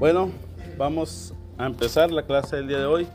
[0.00, 0.30] Bueno,
[0.78, 3.06] vamos a empezar la clase del día de hoy.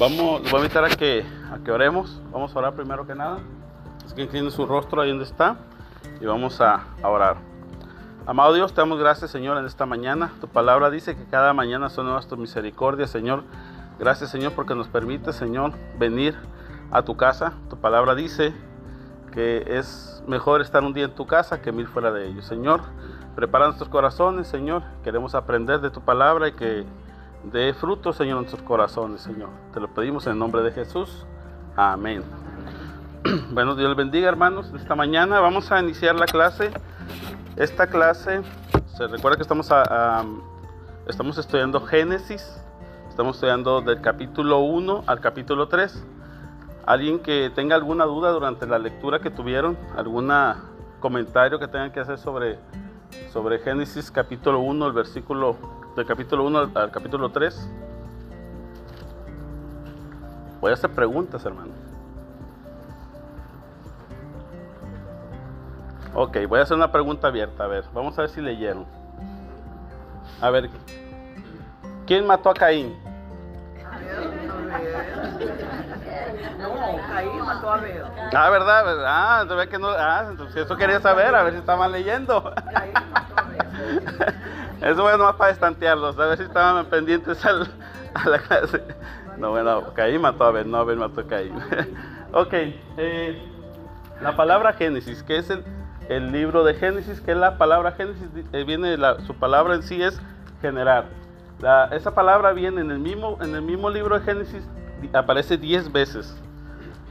[0.00, 1.22] Vamos, los voy a invitar a que,
[1.52, 2.18] a que oremos.
[2.32, 3.40] Vamos a orar primero que nada.
[4.06, 5.58] Es que incline su rostro ahí donde está
[6.18, 7.36] y vamos a, a orar.
[8.24, 10.32] Amado Dios, te damos gracias, Señor, en esta mañana.
[10.40, 13.44] Tu palabra dice que cada mañana son nuevas tus misericordias, Señor.
[13.98, 16.38] Gracias, Señor, porque nos permite, Señor, venir
[16.90, 17.52] a tu casa.
[17.68, 18.54] Tu palabra dice
[19.30, 22.46] que es mejor estar un día en tu casa que mil fuera de ellos.
[22.46, 22.80] Señor,
[23.36, 24.82] prepara nuestros corazones, Señor.
[25.04, 26.84] Queremos aprender de tu palabra y que
[27.44, 29.50] dé fruto, Señor, en nuestros corazones, Señor.
[29.74, 31.24] Te lo pedimos en el nombre de Jesús.
[31.76, 32.24] Amén.
[33.50, 34.72] Bueno, Dios les bendiga, hermanos.
[34.74, 36.70] Esta mañana vamos a iniciar la clase.
[37.56, 38.42] Esta clase,
[38.96, 40.24] se recuerda que estamos, a,
[41.08, 42.62] estamos estudiando Génesis.
[43.08, 46.04] Estamos estudiando del capítulo 1 al capítulo 3.
[46.86, 50.30] Alguien que tenga alguna duda durante la lectura que tuvieron, algún
[51.00, 52.60] comentario que tengan que hacer sobre,
[53.32, 55.56] sobre Génesis capítulo 1, el versículo
[55.96, 57.68] del capítulo 1 al, capítulo 3.
[60.60, 61.72] Voy a hacer preguntas, hermano.
[66.14, 67.64] Ok, voy a hacer una pregunta abierta.
[67.64, 68.86] A ver, vamos a ver si leyeron.
[70.40, 70.70] A ver,
[72.06, 72.94] ¿quién mató a Caín?
[76.58, 76.74] No,
[77.08, 78.02] Caín mató a Abel.
[78.34, 78.84] Ah, ¿verdad?
[78.84, 79.06] ¿verdad?
[79.06, 79.88] Ah, ve que no.
[79.90, 82.52] Ah, entonces eso quería saber, a ver si estaban leyendo.
[84.80, 87.66] Eso bueno más para estantearlos, a ver si estaban pendientes al-
[88.14, 88.82] a la clase.
[89.38, 91.54] No, bueno, Caín mató a Abel, no Abel mató a Caín.
[92.32, 92.52] ok,
[92.98, 93.42] eh,
[94.20, 95.64] la palabra Génesis, que es el,
[96.10, 99.82] el libro de Génesis, que es la palabra Génesis, eh, viene, la- su palabra en
[99.82, 100.20] sí es
[100.60, 101.06] generar.
[101.60, 104.62] La- esa palabra viene en el mismo, en el mismo libro de Génesis,
[105.12, 106.36] aparece 10 veces.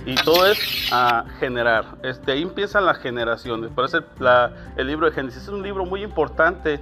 [0.06, 1.86] Y todo es a generar.
[2.04, 3.72] Es- de ahí empiezan las generaciones.
[3.72, 4.00] Por eso
[4.78, 6.80] el libro de Génesis es un libro muy importante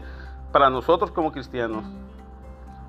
[0.51, 1.85] para nosotros como cristianos.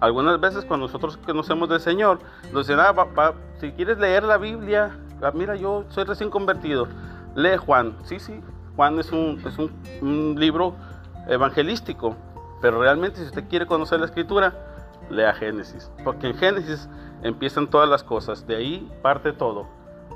[0.01, 2.19] Algunas veces cuando nosotros conocemos del Señor,
[2.53, 4.91] nos dicen, ah, va- va, si quieres leer la Biblia,
[5.23, 6.89] ah, mira, yo soy recién convertido,
[7.37, 7.95] lee Juan.
[8.03, 8.41] Sí, sí,
[8.77, 9.71] Juan es un, es un,
[10.03, 10.75] un libro
[11.29, 12.17] evangelístico,
[12.65, 14.55] pero realmente si usted quiere conocer la escritura,
[15.11, 16.89] lea Génesis, porque en Génesis
[17.23, 19.67] empiezan todas las cosas, de ahí parte todo.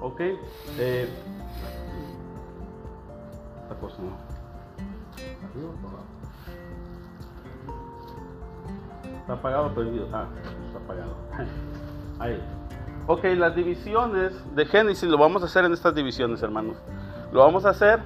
[0.00, 0.18] ¿Ok?
[0.78, 1.06] Eh,
[3.64, 3.96] esta cosa.
[9.20, 10.08] Está apagado o prendido.
[10.10, 10.24] Ah,
[10.68, 11.16] está apagado.
[12.18, 12.42] Ahí.
[13.08, 16.78] Ok, las divisiones de Génesis lo vamos a hacer en estas divisiones, hermanos.
[17.30, 18.00] Lo vamos a hacer.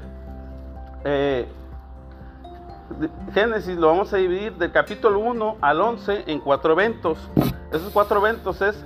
[1.05, 1.47] eh,
[3.33, 7.19] Génesis lo vamos a dividir del capítulo 1 al 11 en cuatro eventos.
[7.73, 8.85] Esos cuatro eventos es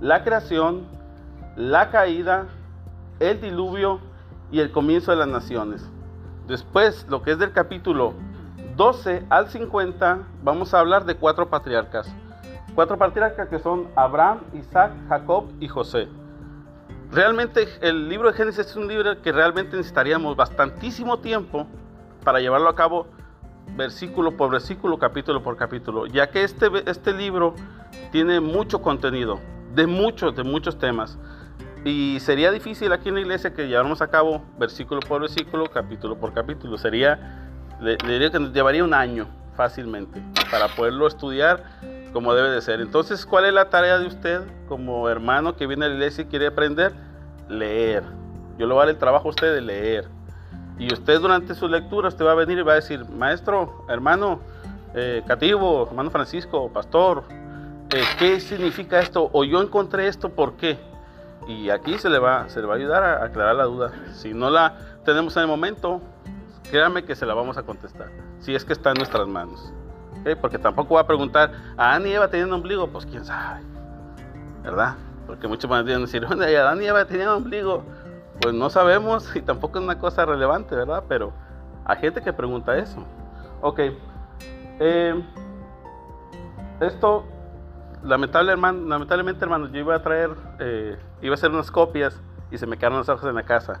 [0.00, 0.86] la creación,
[1.56, 2.46] la caída,
[3.20, 4.00] el diluvio
[4.50, 5.88] y el comienzo de las naciones.
[6.46, 8.14] Después, lo que es del capítulo
[8.76, 12.12] 12 al 50, vamos a hablar de cuatro patriarcas.
[12.74, 16.08] Cuatro patriarcas que son Abraham, Isaac, Jacob y José.
[17.10, 21.66] Realmente el libro de Génesis es un libro que realmente necesitaríamos bastantísimo tiempo
[22.24, 23.06] para llevarlo a cabo
[23.76, 27.54] versículo por versículo, capítulo por capítulo, ya que este, este libro
[28.10, 29.40] tiene mucho contenido,
[29.74, 31.18] de muchos, de muchos temas.
[31.84, 36.16] Y sería difícil aquí en la iglesia que lleváramos a cabo versículo por versículo, capítulo
[36.16, 36.78] por capítulo.
[36.78, 37.48] Sería,
[37.80, 41.64] le, diría que nos llevaría un año fácilmente para poderlo estudiar
[42.12, 42.80] como debe de ser.
[42.80, 46.26] Entonces, ¿cuál es la tarea de usted como hermano que viene a la iglesia y
[46.26, 46.92] quiere aprender?
[47.48, 48.04] Leer.
[48.58, 50.08] Yo le voy a dar el trabajo a usted de leer.
[50.82, 54.40] Y usted durante su lectura, usted va a venir y va a decir, maestro, hermano
[54.94, 57.22] eh, Cativo, hermano Francisco, pastor,
[57.94, 59.30] eh, ¿qué significa esto?
[59.32, 60.80] O yo encontré esto, ¿por qué?
[61.46, 63.92] Y aquí se le va, se le va a ayudar a aclarar la duda.
[64.12, 66.00] Si no la tenemos en el momento,
[66.68, 68.08] créame que se la vamos a contestar.
[68.40, 69.72] Si es que está en nuestras manos.
[70.20, 70.36] ¿Ok?
[70.40, 72.88] Porque tampoco va a preguntar, ¿a Adán y Eva ombligo?
[72.88, 73.60] Pues quién sabe.
[74.64, 74.96] ¿Verdad?
[75.28, 77.84] Porque muchos van a decir, ¿dónde hay Adán y Eva tenían ombligo?
[78.40, 81.04] Pues no sabemos y tampoco es una cosa relevante, ¿verdad?
[81.08, 81.32] Pero
[81.84, 83.04] hay gente que pregunta eso.
[83.60, 83.80] Ok.
[84.80, 85.22] Eh,
[86.80, 87.24] esto,
[88.02, 92.20] lamentable, hermano, lamentablemente, hermanos, yo iba a traer, eh, iba a hacer unas copias
[92.50, 93.80] y se me quedaron las hojas en la casa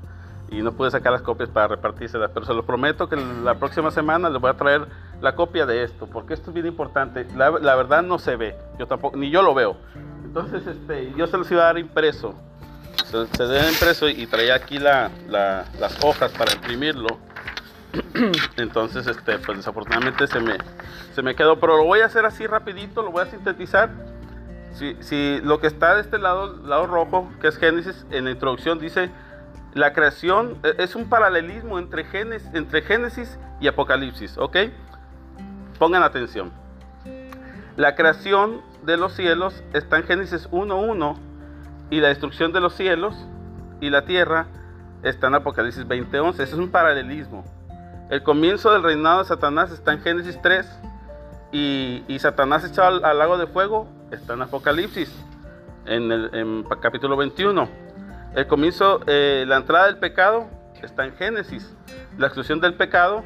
[0.52, 3.90] y no pude sacar las copias para repartírselas, pero se lo prometo que la próxima
[3.90, 4.86] semana les voy a traer
[5.20, 7.26] la copia de esto, porque esto es bien importante.
[7.34, 9.76] La, la verdad no se ve, yo tampoco, ni yo lo veo.
[10.24, 12.34] Entonces, este, yo se los iba a dar impreso.
[13.10, 17.18] Se, se debe impreso y traía aquí la, la- las hojas para imprimirlo.
[18.56, 20.56] Entonces, este, pues desafortunadamente se me,
[21.14, 23.90] se me quedó, pero lo voy a hacer así rapidito, lo voy a sintetizar.
[24.74, 28.30] Si, si lo que está de este lado, lado rojo, que es Génesis, en la
[28.30, 29.10] introducción dice,
[29.74, 34.56] la creación eh, es un paralelismo entre Génesis, entre Génesis y Apocalipsis, ¿ok?
[35.78, 36.50] Pongan atención.
[37.76, 41.16] La creación de los cielos está en Génesis 1.1
[41.90, 43.14] y la destrucción de los cielos
[43.80, 44.46] y la tierra
[45.02, 46.34] está en Apocalipsis 20.11.
[46.34, 47.44] Ese es un paralelismo.
[48.10, 50.66] El comienzo del reinado de Satanás está en Génesis 3
[51.52, 55.14] y, Satanás echado al, lago de fuego está en Apocalipsis,
[55.86, 57.68] en el capítulo 21.
[58.34, 60.48] El comienzo, eh, la entrada del pecado
[60.82, 61.74] está en Génesis.
[62.18, 63.24] La exclusión del pecado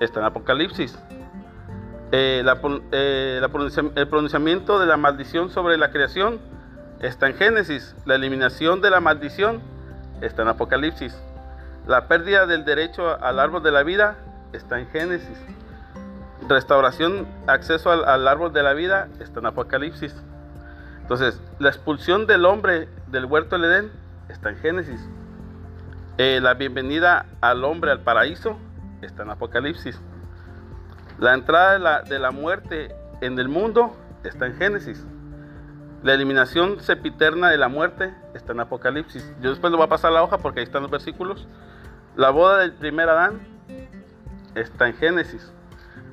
[0.00, 0.98] está en Apocalipsis.
[2.10, 2.42] Eh,
[2.92, 3.40] eh,
[3.94, 6.40] el pronunciamiento de la maldición sobre la creación
[7.00, 7.94] está en Génesis.
[8.04, 9.60] La eliminación de la maldición
[10.20, 11.16] está en Apocalipsis.
[11.86, 14.16] La pérdida del derecho al árbol de la vida
[14.52, 15.38] está en Génesis.
[16.48, 20.14] Restauración, acceso al, árbol de la vida está en Apocalipsis.
[21.00, 23.92] Entonces, la expulsión del hombre del huerto del Edén
[24.28, 25.00] está en Génesis.
[26.18, 28.58] Eh, la bienvenida al hombre al paraíso
[29.02, 29.98] está en Apocalipsis.
[31.18, 35.04] La entrada de la, muerte en el mundo está en Génesis.
[36.02, 39.32] La eliminación sepiterna de la muerte está en Apocalipsis.
[39.40, 41.48] Yo después le voy a pasar la hoja porque ahí están los versículos.
[42.14, 43.40] La boda del primer Adán
[44.54, 45.52] está en Génesis.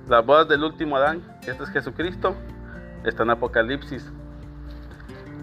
[0.07, 2.35] Las bodas del último Adán, este es Jesucristo,
[3.03, 4.11] está en Apocalipsis.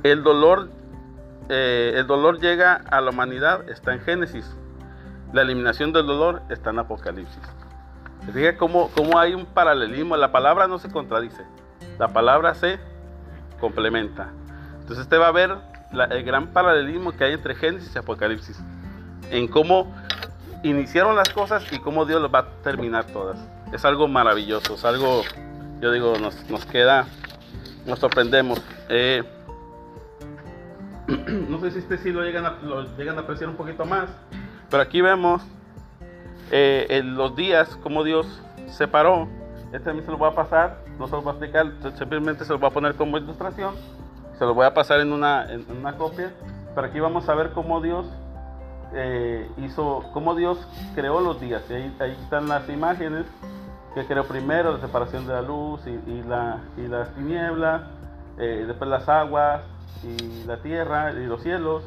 [0.03, 0.71] El dolor,
[1.49, 4.57] eh, el dolor llega a la humanidad, está en Génesis.
[5.33, 7.43] La eliminación del dolor está en Apocalipsis.
[8.33, 10.17] Fíjate cómo, cómo hay un paralelismo.
[10.17, 11.45] La palabra no se contradice.
[11.99, 12.79] La palabra se
[13.63, 14.33] complementa.
[14.81, 15.57] Entonces usted va a ver
[16.11, 18.61] el gran paralelismo que hay entre Génesis y Apocalipsis.
[19.31, 19.95] En cómo
[20.65, 23.39] iniciaron las cosas y cómo Dios las va a terminar todas.
[23.73, 25.23] Es algo maravilloso, es algo,
[25.81, 27.07] yo digo, nos, queda,
[27.87, 28.61] nos sorprendemos.
[28.89, 29.23] Eh,
[31.49, 32.59] no sé si este sí lo llegan, a,
[32.99, 34.09] llegan a apreciar un poquito más,
[34.71, 35.41] pero aquí vemos
[36.51, 38.27] eh, en los días, como Dios
[38.67, 39.29] separó.
[39.67, 42.53] Este también se lo voy a pasar, no se lo voy a explicar, simplemente se
[42.53, 43.75] lo voy a poner como ilustración.
[44.39, 46.33] Se lo voy a pasar en una, en una copia.
[46.75, 48.07] Pero aquí vamos a ver cómo Dios
[48.95, 50.59] eh, hizo, cómo Dios
[50.95, 51.63] creó los días.
[51.71, 53.27] Y ahí, ahí, están las imágenes
[53.95, 57.83] que creó primero, la separación de la luz y, la, y las tinieblas,
[58.39, 59.63] eh, después las aguas
[60.03, 61.83] y la tierra y los cielos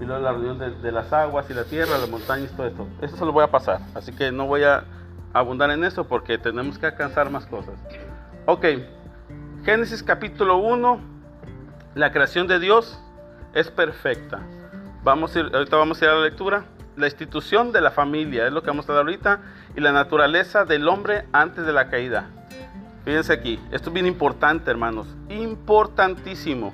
[0.00, 2.86] y luego la reunión de, las aguas y la tierra, las montañas, todo esto.
[3.02, 4.84] Eso se lo voy a pasar, así que no voy a
[5.32, 7.74] abundar en eso porque tenemos que alcanzar más cosas.
[8.52, 8.66] Ok,
[9.64, 11.00] Génesis capítulo 1,
[11.94, 12.98] la creación de Dios
[13.54, 14.40] es perfecta.
[15.04, 16.64] Vamos a ir, ahorita vamos a ir a la lectura.
[16.96, 19.40] La institución de la familia es lo que vamos a dar ahorita
[19.76, 22.28] y la naturaleza del hombre antes de la caída.
[23.04, 26.72] Fíjense aquí, esto es bien importante, hermanos, importantísimo.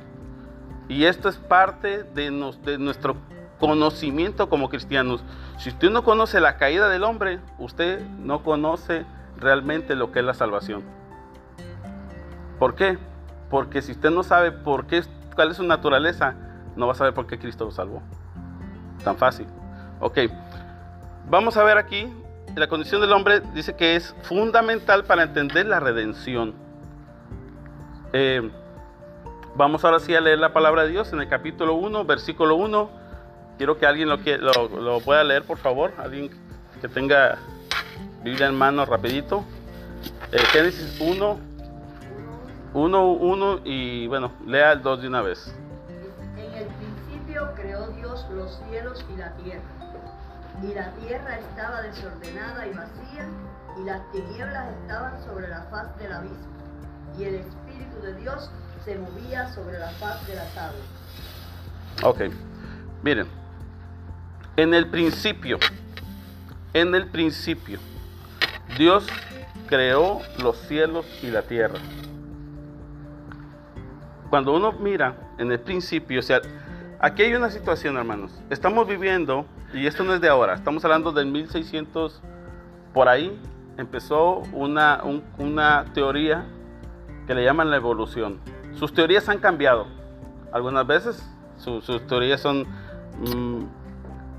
[0.88, 3.18] Y esto es parte de, nuestro
[3.60, 5.22] conocimiento como cristianos.
[5.58, 9.04] Si usted no conoce la caída del hombre, usted no conoce
[9.38, 10.95] realmente lo que es la salvación.
[12.58, 12.98] ¿Por qué?
[13.50, 15.02] Porque si usted no sabe por qué,
[15.34, 16.34] cuál es su naturaleza,
[16.76, 18.02] no va a saber por qué Cristo lo salvó.
[19.04, 19.46] Tan fácil.
[20.00, 20.18] Ok.
[21.28, 22.12] Vamos a ver aquí,
[22.54, 26.54] la condición del hombre dice que es fundamental para entender la redención.
[28.12, 28.50] Eh,
[29.56, 32.90] Vamos ahora sí a leer la palabra de Dios en el capítulo 1, versículo 1.
[33.56, 34.18] Quiero que alguien lo,
[34.68, 35.94] lo, pueda leer, por favor.
[35.96, 36.30] Alguien
[36.78, 37.38] que tenga
[38.22, 39.44] Biblia en mano rapidito.
[40.30, 41.38] Eh, Génesis 1,
[42.76, 45.50] 1, 1 y bueno, lea el 2 de una vez.
[46.36, 49.62] En el principio creó Dios los cielos y la tierra.
[50.62, 53.28] Y la tierra estaba desordenada y vacía,
[53.80, 56.36] y las tinieblas estaban sobre la faz del abismo.
[57.18, 58.50] Y el Espíritu de Dios
[58.84, 60.84] se movía sobre la faz de las aguas.
[62.02, 62.20] Ok,
[63.02, 63.26] miren,
[64.58, 65.58] en el principio,
[66.74, 67.78] en el principio,
[68.76, 69.06] Dios
[69.66, 71.78] creó los cielos y la tierra.
[74.30, 76.40] Cuando uno mira en el principio, o sea,
[76.98, 78.32] aquí hay una situación, hermanos.
[78.50, 82.22] Estamos viviendo, y esto no es de ahora, estamos hablando del 1600,
[82.92, 83.38] por ahí
[83.76, 85.02] empezó una,
[85.38, 86.46] una teoría
[87.26, 88.40] que le llaman la evolución.
[88.74, 89.86] Sus teorías han cambiado.
[90.52, 91.28] Algunas veces
[91.58, 92.66] sus teorías son
[93.18, 93.64] mm,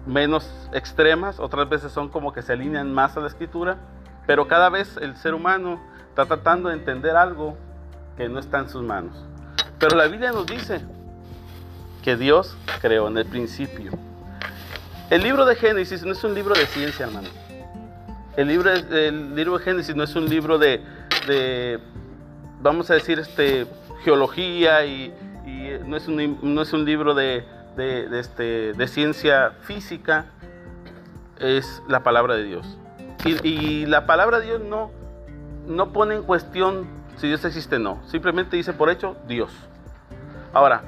[0.05, 3.77] menos extremas, otras veces son como que se alinean más a la escritura,
[4.25, 5.79] pero cada vez el ser humano
[6.09, 7.57] está tratando de entender algo
[8.15, 9.25] que no está en sus manos.
[9.79, 10.81] Pero la Biblia nos dice
[12.03, 13.91] que Dios creó en el principio.
[15.09, 17.29] El libro de Génesis no es un libro de ciencia, hermano.
[18.35, 20.81] El libro, el libro de Génesis no es un libro de,
[21.27, 21.79] de
[22.61, 23.67] vamos a decir, este,
[24.03, 25.13] geología y,
[25.85, 30.25] no, es un, no, es un, libro de, de, este, de, ciencia física,
[31.39, 32.77] es la palabra de Dios.
[33.43, 34.91] Y, la palabra de Dios no,
[35.67, 37.99] no pone en cuestión si Dios existe, no.
[38.07, 39.51] Simplemente dice por hecho Dios.
[40.53, 40.83] Ahora,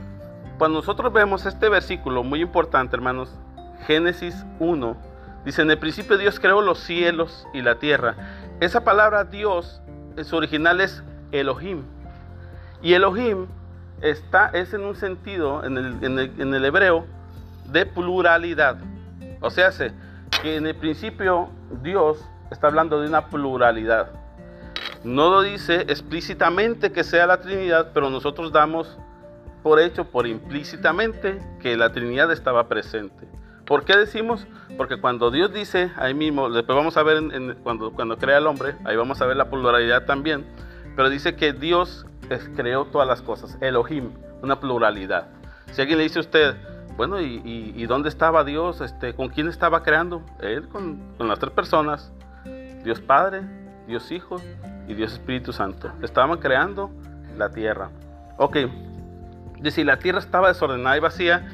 [0.58, 3.30] cuando nosotros vemos este versículo, muy importante, hermanos,
[3.88, 4.98] Génesis 1,
[5.46, 8.16] dice, en el principio Dios creó los cielos y la tierra.
[8.60, 9.82] Esa palabra Dios,
[10.18, 11.84] en su original es Elohim.
[12.82, 13.48] Y Elohim
[14.02, 17.06] está, es en un sentido, en el, en el hebreo,
[17.72, 18.78] de pluralidad.
[19.42, 19.72] O sea,
[20.42, 21.50] que en el principio
[21.82, 24.12] Dios está hablando de una pluralidad.
[25.04, 28.98] No lo dice explícitamente que sea la Trinidad, pero nosotros damos
[29.64, 33.28] por hecho, por implícitamente, que la Trinidad estaba presente.
[33.66, 34.46] ¿Por qué decimos?
[34.78, 37.22] Porque cuando Dios dice, ahí mismo, después vamos a ver
[37.64, 40.46] cuando, cuando crea el hombre, ahí vamos a ver la pluralidad también,
[40.96, 42.06] pero dice que Dios
[42.56, 45.28] creó todas las cosas, Elohim, una pluralidad.
[45.72, 46.56] Si alguien le dice a usted,
[46.98, 48.82] bueno, ¿y, dónde estaba Dios?
[48.82, 50.24] Este, ¿Con quién estaba creando?
[50.42, 52.12] Él con, con, las tres personas.
[52.84, 53.44] Dios Padre,
[53.88, 54.38] Dios Hijo
[54.90, 55.90] y Dios Espíritu Santo.
[56.02, 56.92] Estaban creando
[57.38, 57.90] la tierra.
[58.38, 58.58] Ok,
[59.62, 61.48] dice, la tierra estaba desordenada y vacía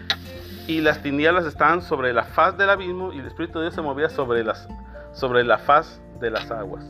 [0.67, 3.83] y las tinieblas estaban sobre la faz del abismo y el Espíritu de Dios se
[3.83, 4.67] movía sobre, las,
[5.13, 6.83] sobre la faz de las aguas.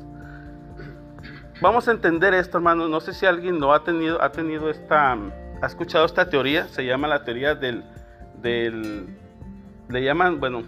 [1.59, 2.89] Vamos a entender esto, hermanos.
[2.89, 6.67] No sé si alguien lo ha tenido, ha tenido esta, ha escuchado esta teoría.
[6.69, 7.83] Se llama la teoría del
[8.45, 9.07] del,
[9.89, 10.63] le llaman, bueno,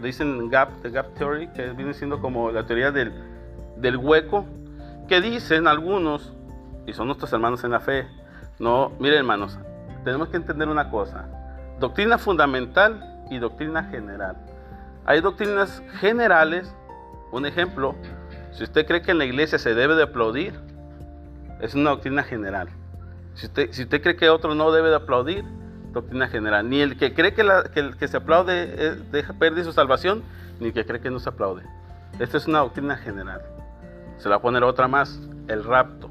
[0.00, 3.12] le dicen gap, the gap theory, que viene siendo como la teoría del,
[3.76, 4.44] del hueco,
[5.10, 6.32] que dicen algunos,
[6.86, 8.06] y son nuestros hermanos en la fe,
[8.60, 9.58] no, miren hermanos,
[10.04, 11.26] tenemos que entender una cosa,
[11.80, 14.36] doctrina fundamental y doctrina general.
[15.04, 16.72] Hay doctrinas generales,
[17.32, 17.96] un ejemplo,
[18.52, 20.54] si usted cree que en la iglesia se debe de aplaudir,
[21.60, 22.68] es una doctrina general.
[23.34, 25.44] Si usted, cree que otro no debe de aplaudir,
[25.90, 26.70] doctrina general.
[26.70, 27.42] Ni el que cree que,
[27.74, 30.22] el que se aplaude eh, deja perder su salvación,
[30.60, 31.64] ni el que cree que no se aplaude.
[32.20, 33.42] Esta es una doctrina general.
[34.20, 36.10] Se le va a poner otra más, el rapto.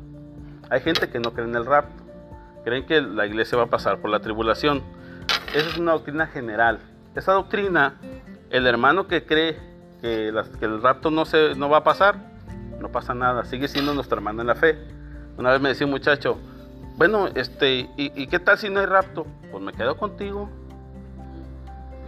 [0.70, 2.04] Hay gente que no cree en el rapto.
[2.64, 4.84] Creen que la iglesia va a pasar por la tribulación.
[5.54, 6.80] Esa es una doctrina general.
[7.16, 7.96] Esa doctrina,
[8.50, 9.58] el hermano que cree
[10.02, 12.16] que, el rapto no, se, no va a pasar,
[12.80, 13.46] no pasa nada.
[13.46, 14.78] Sigue siendo nuestro hermano en la fe.
[15.38, 16.40] Una vez me decía un muchacho,
[16.98, 19.28] bueno, este, ¿y, qué tal si no hay rapto?
[19.52, 20.50] Pues me quedo contigo.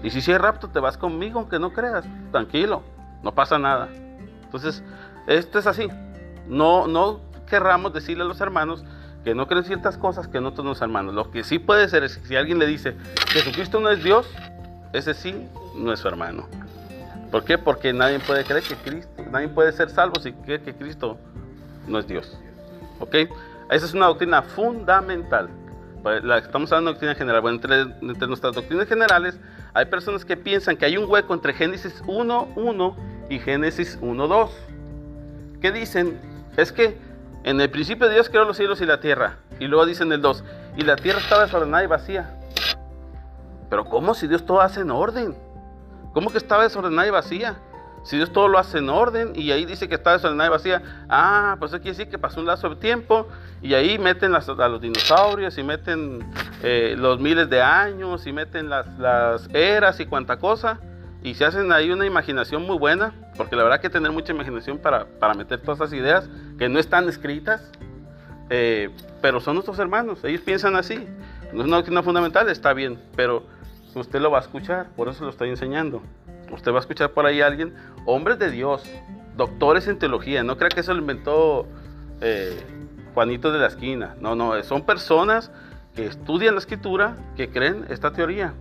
[0.02, 2.06] Y si sí hay rapto, te vas conmigo, aunque no creas.
[2.32, 2.82] Tranquilo,
[3.22, 3.88] no pasa nada.
[4.44, 4.84] Entonces,
[5.28, 5.88] esto es así.
[6.48, 8.84] No, no querramos decirle a los hermanos
[9.24, 11.14] que no creen ciertas cosas que no todos los hermanos.
[11.14, 12.96] Lo que sí puede ser es que si alguien le dice,
[13.28, 14.28] Jesucristo no es Dios,
[14.94, 16.48] ese sí no es su hermano.
[17.32, 17.58] ¿Por qué?
[17.58, 21.18] Porque nadie puede creer que Cristo, nadie puede ser salvo si cree que Cristo
[21.88, 22.38] no es Dios.
[23.00, 23.16] ¿Ok?
[23.70, 25.50] Esa es una doctrina fundamental.
[26.04, 27.42] Pues, la, estamos hablando de doctrina general.
[27.42, 29.40] Bueno, entre, nuestras doctrinas generales
[29.74, 32.96] hay personas que piensan que hay un hueco entre Génesis 1.1
[33.30, 34.50] y Génesis 1.2.
[35.62, 36.20] ¿Qué dicen?
[36.58, 36.98] Es que
[37.44, 39.38] en el principio Dios creó los cielos y la tierra.
[39.60, 40.44] Y luego dicen el 2.
[40.78, 42.36] Y la tierra estaba desordenada y vacía.
[43.70, 45.36] Pero ¿cómo si Dios todo hace en orden?
[46.14, 47.58] ¿Cómo que estaba desordenada y vacía?
[48.04, 51.06] Si Dios todo lo hace en orden y ahí dice que está desordenada y vacía,
[51.08, 53.28] ah, pues eso quiere decir que pasó un lazo de tiempo
[53.62, 56.28] y ahí meten a los dinosaurios y meten
[56.64, 60.80] eh, los miles de años y meten las, eras y cuanta cosa
[61.24, 64.80] y se hacen ahí una imaginación muy buena, porque la verdad que tener mucha imaginación
[64.80, 67.72] para, meter todas esas ideas que no están escritas,
[68.50, 68.90] eh,
[69.22, 71.08] pero son nuestros hermanos, ellos piensan así.
[71.54, 73.46] No es una doctrina fundamental, está bien, pero
[73.94, 76.02] usted lo va a escuchar, por eso lo estoy enseñando.
[76.52, 77.76] Usted va a escuchar por ahí a alguien,
[78.06, 78.84] hombres de Dios,
[79.38, 81.68] doctores en teología, no crea que eso lo inventó
[82.20, 82.60] eh,
[83.14, 85.52] Juanito de la esquina, no, no, son personas
[85.96, 88.54] que estudian la escritura, que creen esta teoría.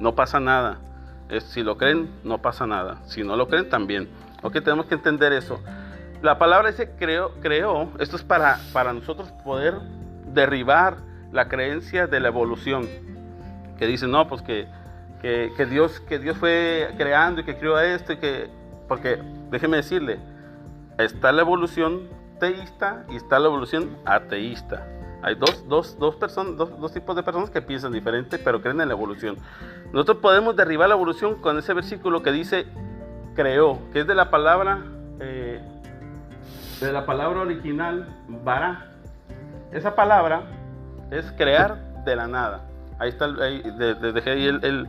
[0.00, 0.78] No pasa nada.
[1.40, 3.00] Si lo creen, no pasa nada.
[3.06, 4.08] Si no lo creen, también.
[4.42, 5.60] Ok, tenemos que entender eso.
[6.22, 7.90] La palabra dice creó, creó.
[7.98, 9.74] Esto es para, para nosotros poder
[10.32, 10.98] derribar
[11.32, 12.88] la creencia de la evolución.
[13.78, 14.66] Que dice, no, pues que
[15.20, 18.48] que, Dios, que Dios fue creando y que creó esto y que,
[18.88, 20.18] porque déjeme decirle,
[20.98, 24.86] está la evolución teísta y está la evolución ateísta.
[25.26, 28.86] Hay dos, dos, dos, personas, dos, tipos de personas que piensan diferente, pero creen en
[28.86, 29.36] la evolución.
[29.92, 32.64] Nosotros podemos derribar la evolución con ese versículo que dice
[33.34, 34.84] creó, que es de la palabra,
[35.18, 35.60] eh,
[36.80, 38.06] de la palabra original,
[38.44, 38.92] bara.
[39.72, 40.42] Esa palabra
[41.10, 42.60] es crear de la nada.
[43.00, 43.62] Ahí está, ahí,
[44.12, 44.88] dejé ahí el,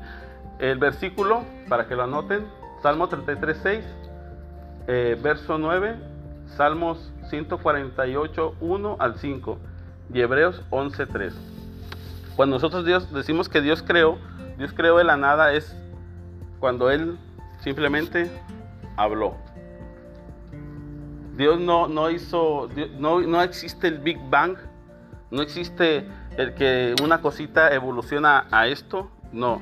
[0.59, 2.45] el versículo, para que lo anoten,
[2.83, 3.85] Salmo 33, 6,
[4.85, 5.95] eh, verso 9,
[6.45, 9.57] Salmos 148, 1 al 5
[10.13, 11.33] y Hebreos 11, 3.
[12.35, 14.17] Cuando nosotros Dios, decimos que Dios creó,
[14.57, 15.75] Dios creó de la nada es
[16.59, 17.17] cuando Él
[17.59, 18.31] simplemente
[18.95, 19.35] habló.
[21.35, 24.57] Dios no, no hizo, no, no existe el Big Bang,
[25.29, 29.61] no existe el que una cosita evoluciona a esto, no.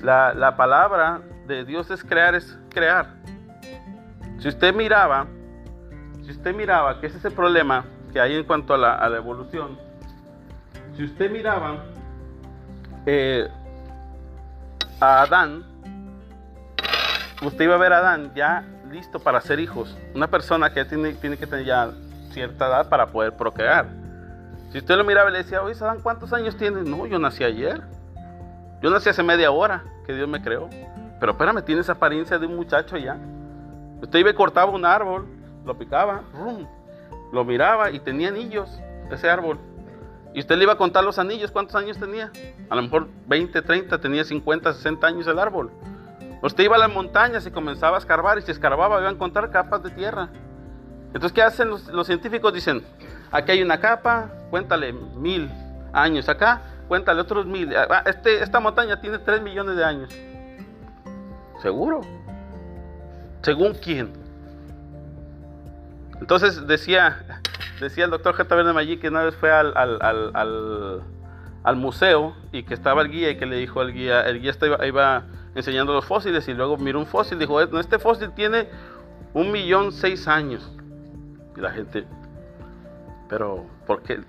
[0.00, 3.14] La, la palabra de Dios es crear, es crear.
[4.38, 5.26] Si usted miraba,
[6.24, 9.85] si usted miraba que ese es el problema que hay en cuanto a la evolución,
[10.96, 11.84] si usted miraba
[13.04, 13.48] eh,
[15.00, 15.64] a Adán,
[17.42, 19.96] usted iba a ver a Adán ya listo para ser hijos.
[20.14, 21.90] Una persona que tiene, tiene que tener ya
[22.30, 23.86] cierta edad para poder procrear.
[24.72, 26.84] Si usted lo miraba y le decía, oye, Adán, ¿cuántos años tienes?
[26.84, 27.82] No, yo nací ayer.
[28.82, 30.68] Yo nací hace media hora que Dios me creó.
[31.20, 33.16] Pero espérame, tienes apariencia de un muchacho ya.
[34.02, 35.26] Usted iba y cortaba un árbol,
[35.64, 36.22] lo picaba,
[37.32, 38.68] lo miraba y tenía anillos
[39.10, 39.58] ese árbol.
[40.36, 42.30] Y usted le iba a contar los anillos, ¿cuántos años tenía?
[42.68, 45.70] A lo mejor 20, 30, tenía 50, 60 años el árbol.
[46.42, 49.50] Usted iba a las montañas y comenzaba a escarbar y si escarbaba iba a encontrar
[49.50, 50.28] capas de tierra.
[51.06, 52.52] Entonces, ¿qué hacen los, científicos?
[52.52, 52.84] Dicen,
[53.32, 55.50] aquí hay una capa, cuéntale mil
[55.94, 57.74] años acá, cuéntale otros mil.
[57.74, 60.10] Ah, este, esta montaña tiene 3 millones de años.
[61.62, 62.02] ¿Seguro?
[63.40, 64.12] ¿Según quién?
[66.20, 67.24] Entonces decía,
[67.80, 68.54] decía el doctor J.
[68.54, 71.02] Verde Maggi que una vez fue al, al,
[71.62, 74.50] al, museo y que estaba el guía y que le dijo al guía, el guía
[74.50, 78.68] estaba, iba enseñando los fósiles y luego miró un fósil y dijo, este fósil tiene
[79.34, 80.70] un millón seis años.
[81.56, 82.04] Y la gente,
[83.28, 84.20] pero ¿por qué?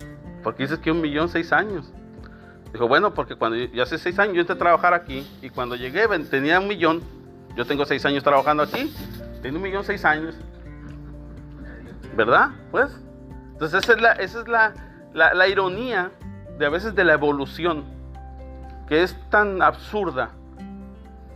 [0.44, 1.91] ¿Por qué dices que un millón seis años?
[2.72, 5.75] Dijo, bueno, porque cuando yo, hace seis años yo entré a trabajar aquí y cuando
[5.75, 7.01] llegué tenía un millón.
[7.56, 8.94] Yo tengo seis años trabajando aquí,
[9.41, 10.36] tengo un millón seis años.
[12.15, 12.50] ¿Verdad?
[12.72, 12.91] Pues.
[13.58, 14.48] Entonces esa es
[15.16, 16.12] la, ironía
[16.60, 17.86] de a veces de la evolución,
[18.88, 20.30] que es tan absurda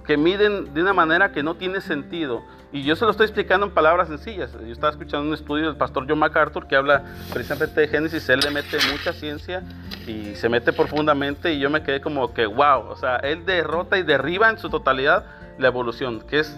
[0.05, 2.43] que miden de una manera que no tiene sentido.
[2.71, 4.51] Y yo se lo estoy explicando en palabras sencillas.
[4.53, 8.29] Yo estaba escuchando un estudio del pastor John MacArthur que habla precisamente de Génesis.
[8.29, 9.63] Él le mete mucha ciencia
[10.05, 11.53] y se mete profundamente.
[11.53, 12.87] Y yo me quedé como que, wow.
[12.87, 15.25] O sea, él derrota y derriba en su totalidad
[15.57, 16.55] la evolución, que es,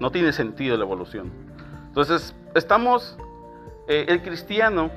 [0.00, 1.30] no tiene sentido la evolución.
[1.86, 3.16] Entonces, estamos,
[3.90, 4.88] eh, el cristiano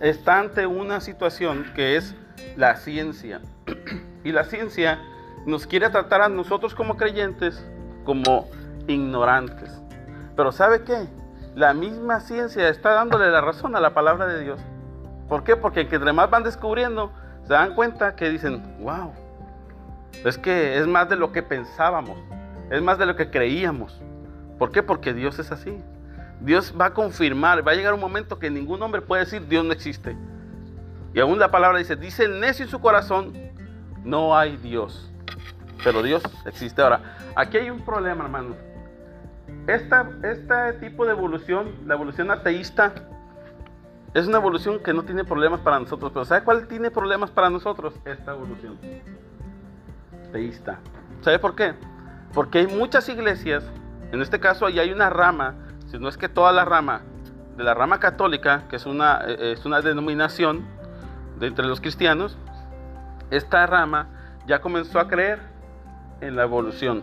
[0.00, 2.16] está ante una situación que es
[2.56, 3.40] la ciencia.
[4.24, 4.98] y la ciencia
[5.46, 7.64] nos quiere tratar a nosotros como creyentes
[8.04, 8.48] como
[8.88, 9.80] ignorantes.
[10.34, 11.06] Pero ¿sabe qué?
[11.54, 14.60] La misma ciencia está dándole la razón a la palabra de Dios.
[15.28, 15.54] ¿Por qué?
[15.54, 17.12] Porque que entre más van descubriendo,
[17.44, 19.12] se dan cuenta que dicen, wow,
[20.24, 22.18] es que es más de lo que pensábamos,
[22.68, 24.02] es más de lo que creíamos.
[24.58, 24.82] ¿Por qué?
[24.82, 25.80] Porque Dios es así.
[26.40, 29.64] Dios va a confirmar, va a llegar un momento que ningún hombre puede decir Dios
[29.64, 30.16] no existe.
[31.14, 33.32] Y aún la palabra dice, dice el necio en su corazón,
[34.04, 35.10] no hay Dios.
[35.82, 36.82] Pero Dios existe.
[36.82, 38.54] Ahora, aquí hay un problema, hermano.
[39.66, 42.92] Esta, este tipo de evolución, la evolución ateísta,
[44.14, 46.12] es una evolución que no tiene problemas para nosotros.
[46.12, 47.94] Pero ¿sabe cuál tiene problemas para nosotros?
[48.04, 48.78] Esta evolución
[50.32, 50.78] teísta.
[51.22, 51.74] ¿Sabe por qué?
[52.32, 53.64] Porque hay muchas iglesias,
[54.12, 55.54] en este caso ahí hay una rama,
[55.90, 57.02] si no es que toda la rama,
[57.56, 60.66] de la rama católica, que es una, eh, es una denominación
[61.38, 62.36] de entre los cristianos,
[63.30, 64.08] esta rama
[64.46, 65.40] ya comenzó a creer
[66.20, 67.02] en la evolución.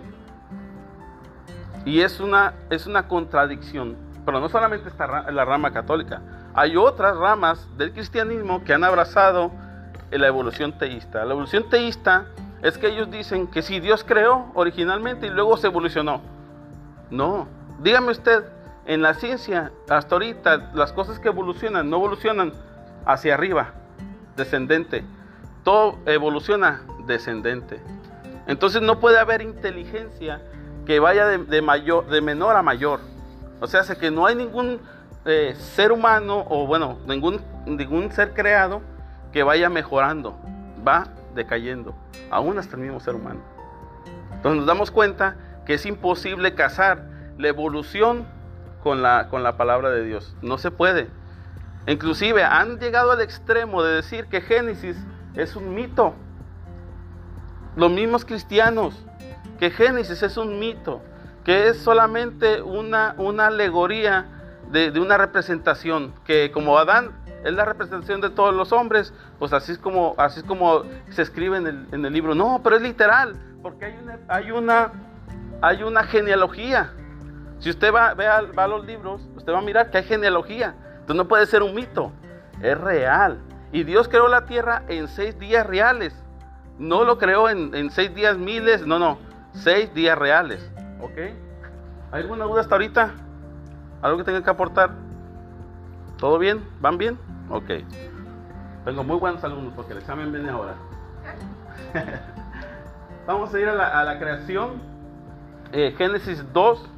[1.85, 3.97] Y es una, es una contradicción.
[4.25, 6.21] Pero no solamente está la rama católica.
[6.53, 9.51] Hay otras ramas del cristianismo que han abrazado
[10.11, 11.25] la evolución teísta.
[11.25, 12.25] La evolución teísta
[12.61, 16.21] es que ellos dicen que si Dios creó originalmente y luego se evolucionó.
[17.09, 17.47] No.
[17.79, 18.45] Dígame usted,
[18.85, 22.53] en la ciencia, hasta ahorita, las cosas que evolucionan no evolucionan
[23.05, 23.73] hacia arriba,
[24.35, 25.03] descendente.
[25.63, 27.79] Todo evoluciona descendente.
[28.47, 30.41] Entonces no puede haber inteligencia
[30.85, 32.99] que vaya de, menor a mayor.
[33.61, 34.81] O sea, que no hay ningún
[35.25, 38.81] eh, ser humano o bueno, ningún, ningún ser creado
[39.31, 40.37] que vaya mejorando,
[40.85, 41.95] va decayendo,
[42.29, 43.39] aún hasta el mismo ser humano.
[44.33, 47.05] Entonces nos damos cuenta que es imposible casar
[47.37, 48.27] la evolución
[48.83, 50.35] con la, con la palabra de Dios.
[50.41, 51.09] No se puede.
[51.87, 54.97] Inclusive han llegado al extremo de decir que Génesis
[55.35, 56.13] es un mito
[57.75, 58.93] los mismos cristianos,
[59.59, 61.01] que Génesis es un mito,
[61.43, 64.25] que es solamente una, una alegoría
[64.71, 67.11] de, una representación, que como Adán
[67.43, 71.21] es la representación de todos los hombres, pues así es como, así es como se
[71.21, 72.35] escribe en el, en el libro.
[72.35, 74.91] No, pero es literal, porque hay una, hay una,
[75.61, 76.93] hay una genealogía.
[77.63, 80.03] Si usted va, ve a, va a los libros, usted va a mirar que hay
[80.03, 80.75] genealogía.
[80.95, 82.11] Entonces no puede ser un mito,
[82.61, 83.39] es real.
[83.71, 86.13] Y Dios creó la tierra en seis días reales.
[86.77, 89.17] No lo creó en, seis días miles, no, no,
[89.53, 90.69] seis días reales.
[91.01, 91.17] ¿Ok?
[92.11, 93.11] ¿Hay alguna duda hasta ahorita?
[94.01, 94.89] ¿Algo que tenga que aportar?
[96.17, 96.67] ¿Todo bien?
[96.81, 97.17] ¿Van bien?
[97.49, 97.71] Ok.
[98.83, 100.75] Tengo muy buenos alumnos porque el examen viene ahora.
[103.25, 104.81] Vamos a ir a la, a la creación.
[105.71, 106.89] Eh, Génesis 2,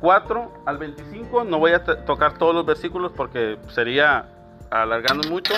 [0.00, 1.44] 4 al 25.
[1.44, 4.26] No voy a tocar todos los versículos porque sería
[4.70, 5.54] alargando mucho.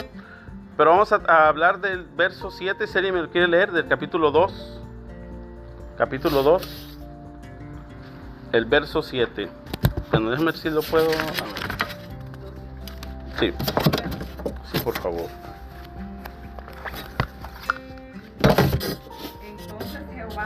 [0.76, 2.86] Pero vamos a, a hablar del verso 7.
[2.86, 4.80] Si alguien me lo quiere leer, del capítulo 2.
[5.96, 6.98] Capítulo 2.
[8.52, 9.48] El verso 7.
[10.10, 11.10] Bueno, déjame ver si lo puedo.
[13.38, 13.52] Sí.
[14.72, 15.26] Sí, por favor.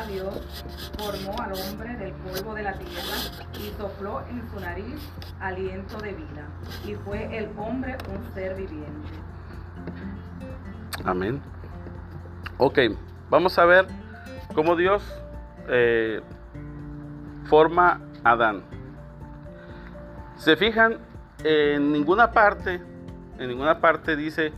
[0.08, 3.16] Dios formó al hombre del polvo de la tierra
[3.54, 5.00] y sopló en su nariz
[5.40, 6.48] aliento de vida.
[6.84, 9.08] Y fue el hombre un ser viviente.
[11.04, 11.40] Amén.
[12.58, 12.78] Ok,
[13.30, 13.86] vamos a ver
[14.54, 15.02] cómo Dios
[15.68, 16.20] eh,
[17.44, 18.62] forma a Adán.
[20.36, 20.98] Se fijan,
[21.44, 22.82] en ninguna parte,
[23.38, 24.52] en ninguna parte dice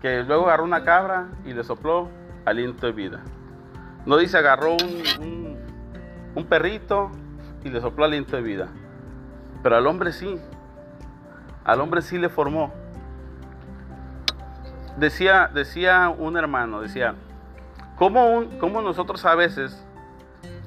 [0.00, 2.08] que luego agarró una cabra y le sopló
[2.46, 3.22] aliento de vida.
[4.06, 5.56] No dice agarró un,
[6.34, 7.10] un- perrito
[7.64, 8.68] y le sopló aliento de vida.
[9.62, 10.38] Pero al hombre sí.
[11.64, 12.72] Al hombre sí le formó.
[14.96, 17.14] Decía, decía un hermano, decía,
[17.96, 19.82] ¿cómo, cómo nosotros a veces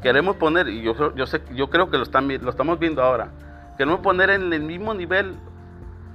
[0.01, 3.29] queremos poner, y yo, yo, sé, yo creo que lo, están, lo estamos viendo ahora,
[3.77, 5.35] queremos poner en el mismo nivel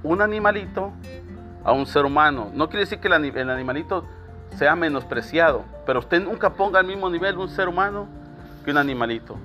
[0.03, 0.91] un animalito
[1.63, 2.51] a un ser humano.
[2.53, 4.05] No quiere decir que el animalito
[4.57, 8.07] sea menospreciado, pero usted nunca ponga al mismo nivel un ser humano
[8.63, 9.37] que un animalito.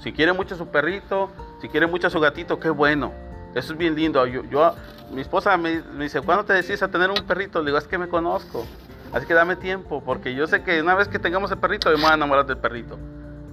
[0.00, 3.12] Si quiere mucho a su perrito, si quiere mucho a su gatito, qué bueno.
[3.54, 4.24] Eso es bien lindo.
[4.26, 4.74] Yo, yo-
[5.12, 7.60] mi esposa me, me dice, ¿cuándo te decides a tener un perrito?
[7.60, 8.64] Le digo, es que me conozco.
[9.12, 11.96] Así que dame tiempo, porque yo sé que una vez que tengamos el perrito, me
[11.96, 12.96] voy a enamorar del perrito.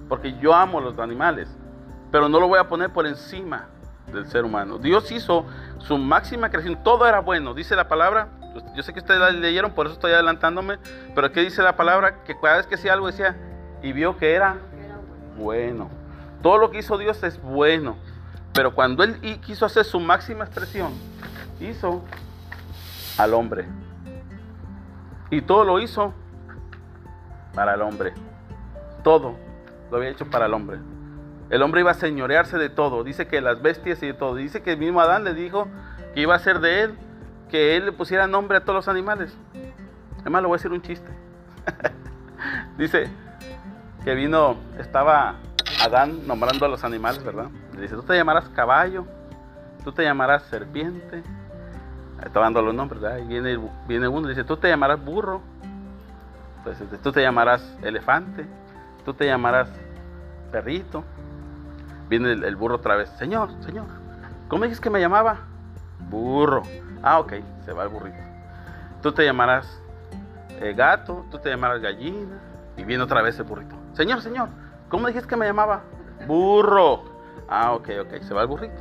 [0.08, 1.48] Porque yo amo los animales,
[2.12, 3.66] pero no lo voy a poner por encima
[4.12, 4.78] del ser humano.
[4.78, 5.44] Dios hizo
[5.78, 8.28] su máxima creación, todo era bueno, dice la palabra.
[8.74, 10.78] Yo sé que ustedes la leyeron, por eso estoy adelantándome,
[11.14, 13.36] pero aquí dice la palabra que cada vez que hacía algo decía,
[13.82, 14.56] y vio que era
[15.36, 15.90] bueno.
[16.42, 17.96] Todo lo que hizo Dios es bueno.
[18.52, 20.92] Pero cuando Él quiso hacer su máxima expresión,
[21.60, 22.02] hizo
[23.16, 23.66] al hombre.
[25.30, 26.14] Y todo lo hizo
[27.54, 28.14] para el hombre.
[29.04, 29.36] Todo
[29.90, 30.78] lo había hecho para el hombre.
[31.50, 33.04] El hombre iba a señorearse de todo.
[33.04, 34.34] Dice que las bestias y de todo.
[34.34, 35.68] Dice que el mismo Adán le dijo
[36.14, 36.98] que iba a ser de él,
[37.48, 39.36] que él le pusiera nombre a todos los animales.
[40.20, 41.10] Además, le voy a decir un chiste.
[42.78, 43.10] Dice
[44.04, 45.36] que vino, estaba
[45.84, 47.48] Adán nombrando a los animales, ¿verdad?
[47.74, 49.06] Le dice, tú te llamarás caballo,
[49.84, 51.22] tú te llamarás serpiente.
[52.24, 53.24] Estaba dando los nombres, ¿verdad?
[53.26, 55.40] Viene, viene uno dice, tú te llamarás burro,
[56.58, 58.44] entonces tú te llamarás elefante,
[59.04, 59.68] tú te llamarás
[60.50, 61.04] perrito.
[62.08, 63.86] Viene el, el burro otra vez, señor, señor,
[64.48, 65.38] ¿cómo dices que me llamaba?
[66.10, 66.62] Burro.
[67.02, 67.34] Ah, ok,
[67.64, 68.18] se va el burrito.
[69.02, 69.80] Tú te llamarás
[70.60, 72.38] eh, gato, tú te llamarás gallina.
[72.76, 73.74] Y viene otra vez el burrito.
[73.92, 74.48] Señor, señor,
[74.88, 75.82] ¿cómo dijiste que me llamaba?
[76.26, 77.04] Burro.
[77.48, 78.76] Ah, ok, ok, se va el burrito.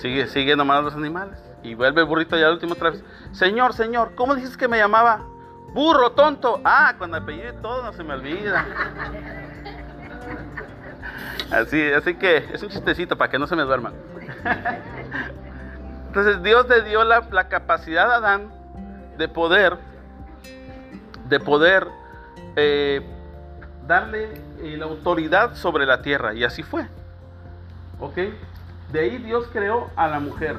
[0.00, 1.38] Sigue, sigue nombrando los animales.
[1.62, 3.02] Y vuelve el burrito ya al último otra vez.
[3.32, 5.20] Señor, señor, ¿cómo dijiste que me llamaba?
[5.72, 6.60] Burro, tonto.
[6.64, 8.66] Ah, cuando apellido todo no se me olvida.
[11.50, 13.92] Así, así que es un chistecito para que no se me duerman.
[16.16, 18.52] Entonces Dios le dio la, capacidad a Adán
[19.18, 19.76] de poder,
[21.28, 21.88] de poder
[22.54, 23.04] eh,
[23.88, 24.28] darle
[24.60, 26.32] eh, la autoridad sobre la tierra.
[26.32, 26.86] Y así fue.
[27.98, 28.16] ¿Ok?
[28.92, 30.54] De ahí Dios creó a la mujer.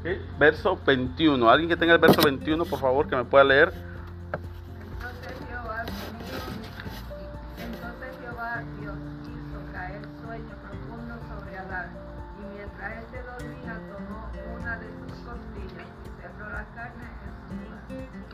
[0.00, 0.08] ¿Ok?
[0.40, 1.48] Verso 21.
[1.48, 3.72] Alguien que tenga el verso 21, por favor, que me pueda leer.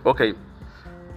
[0.09, 0.23] Ok.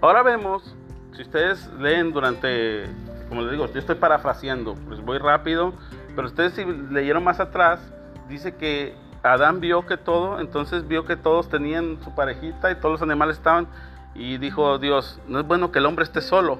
[0.02, 0.76] Ahora vemos,
[1.16, 2.88] si ustedes leen durante,
[3.30, 5.74] como les digo, yo estoy parafraseando, pues voy rápido,
[6.16, 7.80] pero ustedes si leyeron más atrás,
[8.28, 12.94] dice que Adán vio que todo, entonces vio que todos tenían su parejita y todos
[12.94, 13.68] los animales estaban,
[14.16, 16.58] y dijo Dios, no es bueno que el hombre esté solo.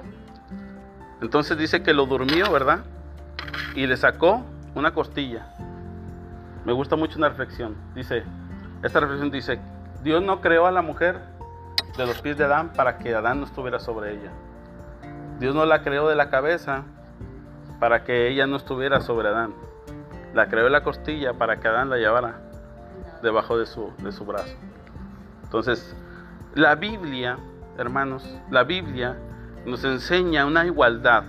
[1.20, 2.84] Entonces dice que lo durmió, ¿verdad?
[3.74, 4.44] Y le sacó
[4.76, 5.48] una costilla.
[6.64, 7.74] Me gusta mucho una reflexión.
[7.96, 8.22] Dice,
[8.84, 9.58] esta reflexión dice,
[10.04, 11.39] Dios no creó a la mujer
[11.96, 14.30] de los pies de Adán para que Adán no estuviera sobre ella.
[15.38, 16.84] Dios no la creó de la cabeza
[17.78, 19.54] para que ella no estuviera sobre Adán.
[20.34, 22.40] La creó de la costilla para que Adán la llevara
[23.22, 24.54] debajo de su, de su brazo.
[25.44, 25.96] Entonces,
[26.54, 27.38] la Biblia,
[27.78, 29.16] hermanos, la Biblia
[29.66, 31.24] nos enseña una igualdad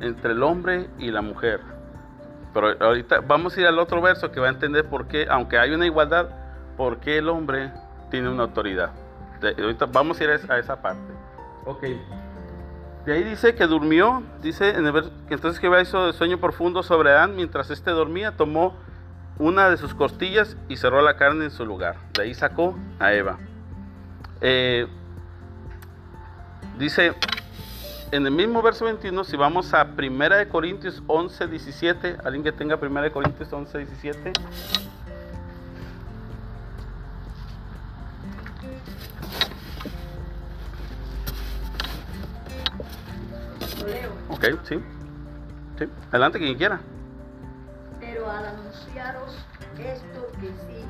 [0.00, 1.60] entre el hombre y la mujer.
[2.52, 5.58] Pero ahorita vamos a ir al otro verso que va a entender por qué, aunque
[5.58, 6.28] hay una igualdad,
[6.76, 7.72] por qué el hombre
[8.10, 8.90] tiene una autoridad.
[9.40, 11.12] De- ahorita vamos a ir a esa, parte.
[11.64, 11.82] Ok.
[13.06, 14.92] De ahí dice que durmió, dice en el
[15.26, 18.74] que entonces Jehová hizo de sueño profundo sobre Adán mientras éste dormía, tomó
[19.38, 21.96] una de sus costillas y cerró la carne en su lugar.
[22.14, 23.38] De ahí sacó a Eva.
[24.42, 24.86] Eh,
[26.78, 27.14] dice
[28.12, 32.52] en el mismo verso 21, si vamos a 1 de Corintios 11, 17, alguien que
[32.52, 34.32] tenga 1 de Corintios 11, 17.
[43.84, 44.12] Leo.
[44.28, 44.82] Ok, sí.
[45.78, 46.80] Sí, adelante quien quiera.
[47.98, 49.36] Pero al anunciaros
[49.78, 50.84] esto que sigue,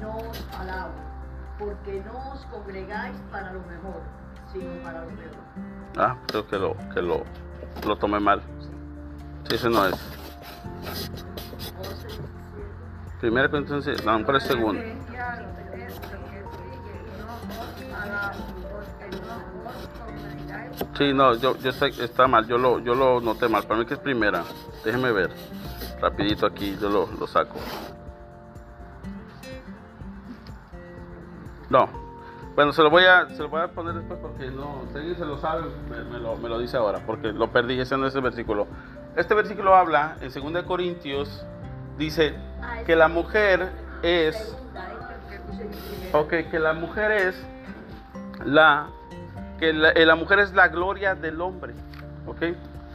[0.00, 0.92] no os alabo,
[1.58, 4.02] porque no os congregáis para lo mejor,
[4.52, 5.36] sino para lo peor.
[5.96, 7.24] Ah, creo que lo, que lo,
[7.86, 8.42] lo tomé mal.
[9.48, 9.94] Sí, ese no es.
[11.78, 12.28] 11, 17.
[13.20, 14.80] Primero sí, no, pero es segundo.
[14.80, 15.06] Esto
[15.72, 17.26] que sigue, no
[17.60, 18.51] os alabo,
[20.96, 23.64] Sí, no, yo, yo sé que está mal, yo lo, yo lo noté mal.
[23.64, 24.44] Para mí que es primera.
[24.84, 25.30] Déjeme ver.
[26.00, 27.56] Rapidito aquí, yo lo, lo saco.
[31.70, 31.88] No.
[32.54, 35.16] Bueno, se lo voy a, se lo voy a poner después porque no, si alguien
[35.16, 38.06] se lo sabe, me, me lo, me lo dice ahora, porque lo perdí, ese no
[38.06, 38.66] es el versículo.
[39.16, 41.46] Este versículo habla, en 2 Corintios,
[41.96, 44.56] dice Ah, que la mujer es...
[45.48, 45.78] Primero.
[46.12, 47.46] Ok, que la mujer es
[48.44, 48.88] la
[49.62, 51.72] que la, eh, la mujer es la gloria del hombre.
[52.26, 52.42] Ok,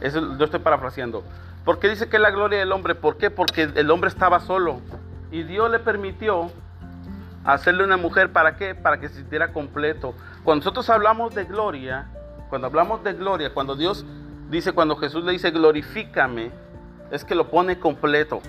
[0.02, 1.24] eso yo estoy parafraseando.
[1.64, 2.94] ¿Por qué dice que es la gloria del hombre?
[2.94, 3.30] ¿Por qué?
[3.30, 4.82] Porque el hombre estaba solo
[5.30, 6.50] y Dios le permitió
[7.42, 8.74] hacerle una mujer para qué?
[8.74, 10.14] Para que se sintiera completo.
[10.44, 12.08] Cuando nosotros hablamos de gloria,
[12.50, 14.04] cuando hablamos de gloria, cuando Dios
[14.50, 16.50] dice, cuando Jesús le dice glorifícame,
[17.10, 18.42] es que lo pone completo.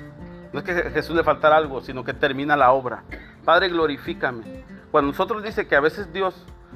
[0.51, 3.01] No es que a Jesús le faltara algo, sino que termina la obra.
[3.45, 4.65] Padre, glorifícame.
[4.91, 6.36] Cuando nosotros dice que a veces Dios,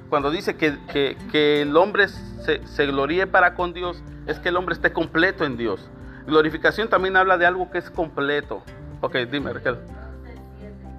[0.09, 4.49] cuando dice que, que- que el hombre se, se gloríe para con Dios, es que
[4.49, 5.89] el hombre esté completo en Dios.
[6.27, 8.63] Glorificación también habla de algo que es completo.
[9.01, 9.77] Ok, dime, Raquel.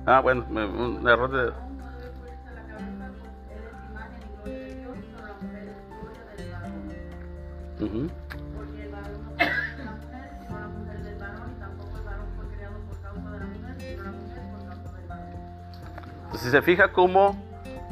[0.07, 1.53] Ah, bueno, un error de...
[16.33, 17.37] Si se fija cómo,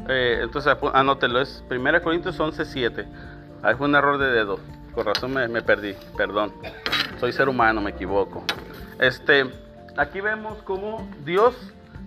[0.09, 3.07] eh, entonces anótelo, es 1 Corintios 11, 7.
[3.61, 4.59] Ahí fue un error de dedo.
[4.93, 6.53] Con razón me, me perdí, perdón.
[7.19, 8.43] Soy ser humano, me equivoco.
[8.99, 9.49] Este,
[9.97, 11.55] aquí vemos cómo Dios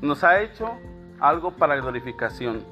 [0.00, 0.76] nos ha hecho
[1.20, 2.62] algo para glorificación.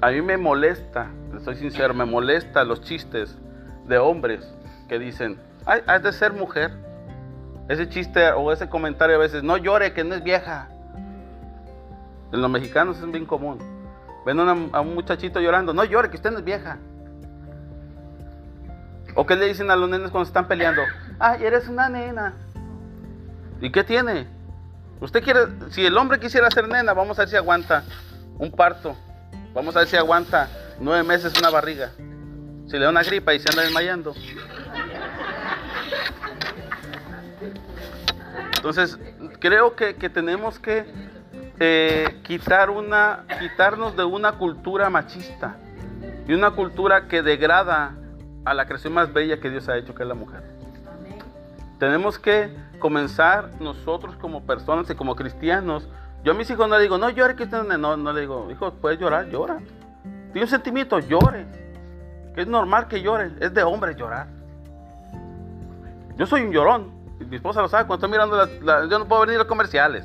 [0.00, 1.10] A mí me molesta,
[1.42, 3.38] soy sincero, me molesta los chistes
[3.86, 4.46] de hombres
[4.88, 6.72] que dicen, has de ser mujer.
[7.68, 10.68] Ese chiste o ese comentario a veces, no llore, que no es vieja.
[12.32, 13.58] En los mexicanos es bien común.
[14.24, 16.78] Ven a, un muchachito llorando, no llore, que usted no es vieja.
[19.14, 20.82] ¿O qué le dicen a los nenes cuando se están peleando?
[21.18, 22.34] Ay, eres una nena.
[23.60, 24.26] ¿Y qué tiene?
[25.00, 27.84] Usted quiere, si el hombre quisiera ser nena, vamos a ver si aguanta
[28.38, 28.96] un parto.
[29.52, 30.48] Vamos a ver si aguanta
[30.80, 31.92] nueve meses una barriga.
[32.66, 34.14] Si le da una gripa y se anda desmayando.
[38.56, 38.98] Entonces,
[39.40, 40.86] creo que, que tenemos que
[41.60, 45.56] eh, quitar una, quitarnos de una cultura machista
[46.26, 47.94] y una cultura que degrada
[48.44, 50.42] a la creación más bella que Dios ha hecho, que es la mujer.
[51.78, 55.88] Tenemos que comenzar nosotros como personas y como cristianos.
[56.22, 58.72] Yo a mis hijos no le digo, no llore, que no, no, le digo, hijo,
[58.74, 59.58] puedes llorar, llora.
[60.32, 61.46] Tiene un sentimiento, llore.
[62.34, 64.26] Que es normal que llore, es de hombre llorar.
[66.16, 66.92] Yo soy un llorón.
[67.28, 70.04] Mi esposa lo sabe, cuando estoy mirando, la- yo no puedo venir a los comerciales.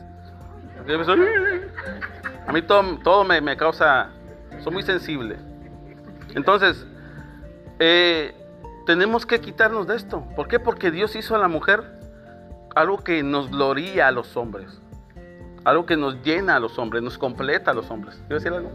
[2.47, 4.09] A mí todo, me, causa,
[4.63, 5.37] soy muy sensible.
[6.33, 6.85] Entonces,
[7.77, 8.35] eh,
[8.85, 10.25] tenemos que quitarnos de esto.
[10.35, 10.59] ¿Por qué?
[10.59, 11.83] Porque Dios hizo a la mujer
[12.75, 14.81] algo que nos gloría a los hombres.
[15.63, 18.15] Algo que nos llena a los hombres, nos completa a los hombres.
[18.27, 18.71] ¿Quiero decir algo?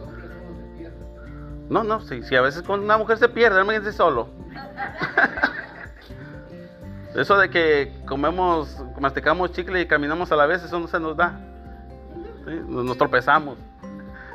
[1.69, 4.29] No, no, sí, sí, a veces con una mujer se pierde, imagínense solo.
[7.17, 11.17] Eso de que comemos, masticamos chicle y caminamos a la vez, eso no se nos
[11.17, 11.54] da.
[12.47, 13.59] Nos, nos tropezamos.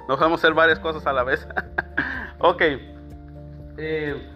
[0.07, 1.47] No podemos hacer varias cosas a la vez.
[2.39, 2.61] ok.
[3.77, 4.29] Eh,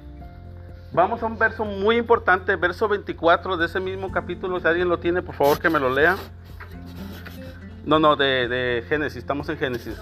[0.92, 4.60] vamos a un verso muy importante, verso 24 de ese mismo capítulo.
[4.60, 6.16] Si alguien lo tiene, por favor que me lo lea.
[7.86, 10.00] No, no, de, Génesis, estamos en Génesis.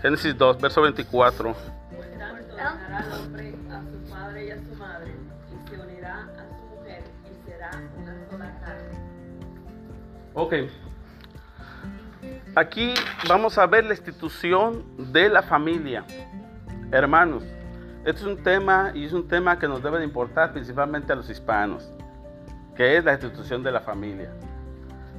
[0.00, 1.54] Génesis 2, verso 24.
[1.54, 5.14] Por tanto, dejará al hombre a su padre y a su madre,
[5.52, 8.98] y se unirá a su mujer, y será una sola carne.
[10.34, 10.54] Ok.
[12.54, 12.94] Aquí
[13.28, 16.04] vamos a ver la institución de la familia.
[16.92, 17.44] Hermanos,
[18.04, 21.16] este es un tema y es un tema que nos debe de importar principalmente a
[21.16, 21.92] los hispanos,
[22.74, 24.30] que es la institución de la familia.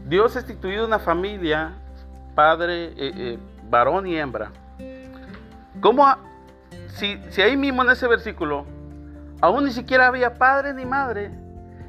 [0.05, 1.73] Dios ha instituido una familia,
[2.35, 3.39] padre, eh, eh,
[3.69, 4.51] varón y hembra.
[5.79, 6.05] ¿Cómo,
[6.87, 8.65] si, si ahí mismo en ese versículo,
[9.39, 11.31] aún ni siquiera había padre ni madre,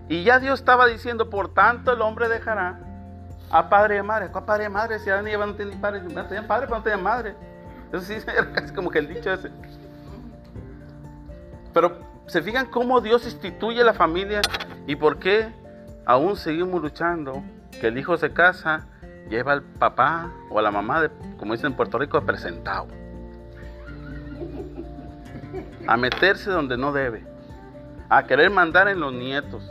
[0.09, 2.92] y ya Dios estaba diciendo, por tanto el hombre dejará
[3.51, 4.29] a padre y madre.
[4.31, 4.99] ¿Cuál padre y madre?
[4.99, 7.35] Si Adán y Eva no tenían padre, no tenían padre, pero no tenían madre.
[7.93, 9.51] Eso sí, era casi como que el dicho ese.
[11.73, 14.41] Pero se fijan cómo Dios instituye la familia
[14.87, 15.53] y por qué
[16.05, 17.43] aún seguimos luchando
[17.81, 18.87] que el hijo se casa,
[19.29, 22.89] lleva al papá o a la mamá, de, como dicen en Puerto Rico, de presentado.
[25.87, 27.25] A meterse donde no debe.
[28.09, 29.71] A querer mandar en los nietos.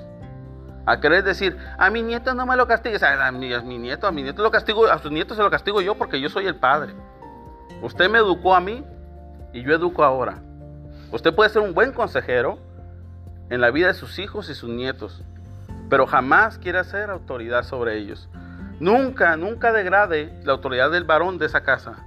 [0.86, 3.04] A querer decir, a mi nieto no me lo castigues.
[3.04, 5.96] A, a mi, a mi nieto, lo castigo, a sus nietos se lo castigo yo
[5.96, 6.94] porque yo soy el padre.
[7.82, 8.84] Usted me educó a mí
[9.54, 10.40] y yo educo ahora.
[11.12, 12.58] Usted puede ser un buen consejero
[13.50, 15.24] en la vida de sus hijos y sus nietos,
[15.90, 18.30] pero jamás quiera ser autoridad sobre ellos.
[18.80, 22.06] Nunca, nunca degrade la autoridad del varón de esa casa,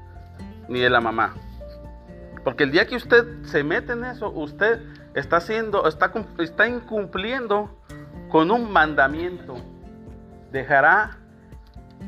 [0.68, 1.34] ni de la mamá.
[2.42, 4.80] Porque el día que usted se mete en eso, usted
[5.14, 7.70] está haciendo, está, está incumpliendo
[8.34, 9.54] con un mandamiento.
[10.50, 11.18] Dejará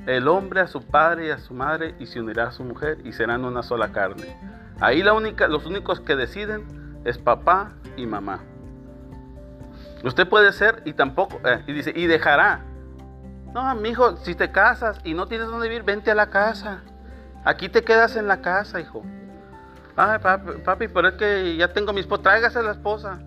[0.09, 2.99] el hombre a su padre y a su madre y se unirá a su mujer
[3.05, 4.37] y serán una sola carne.
[4.81, 8.41] Ahí los únicos que deciden es papá y mamá.
[10.03, 12.65] Usted puede ser y tampoco, eh, y dice, y dejará.
[13.55, 16.83] No, mi hijo, si te casas y no tienes dónde vivir, vente a la casa.
[17.45, 19.05] Aquí te quedas en la casa, hijo.
[19.95, 22.23] Ay, papi, papi, pero es que ya tengo mi esposa.
[22.25, 23.21] Tráigase a la esposa.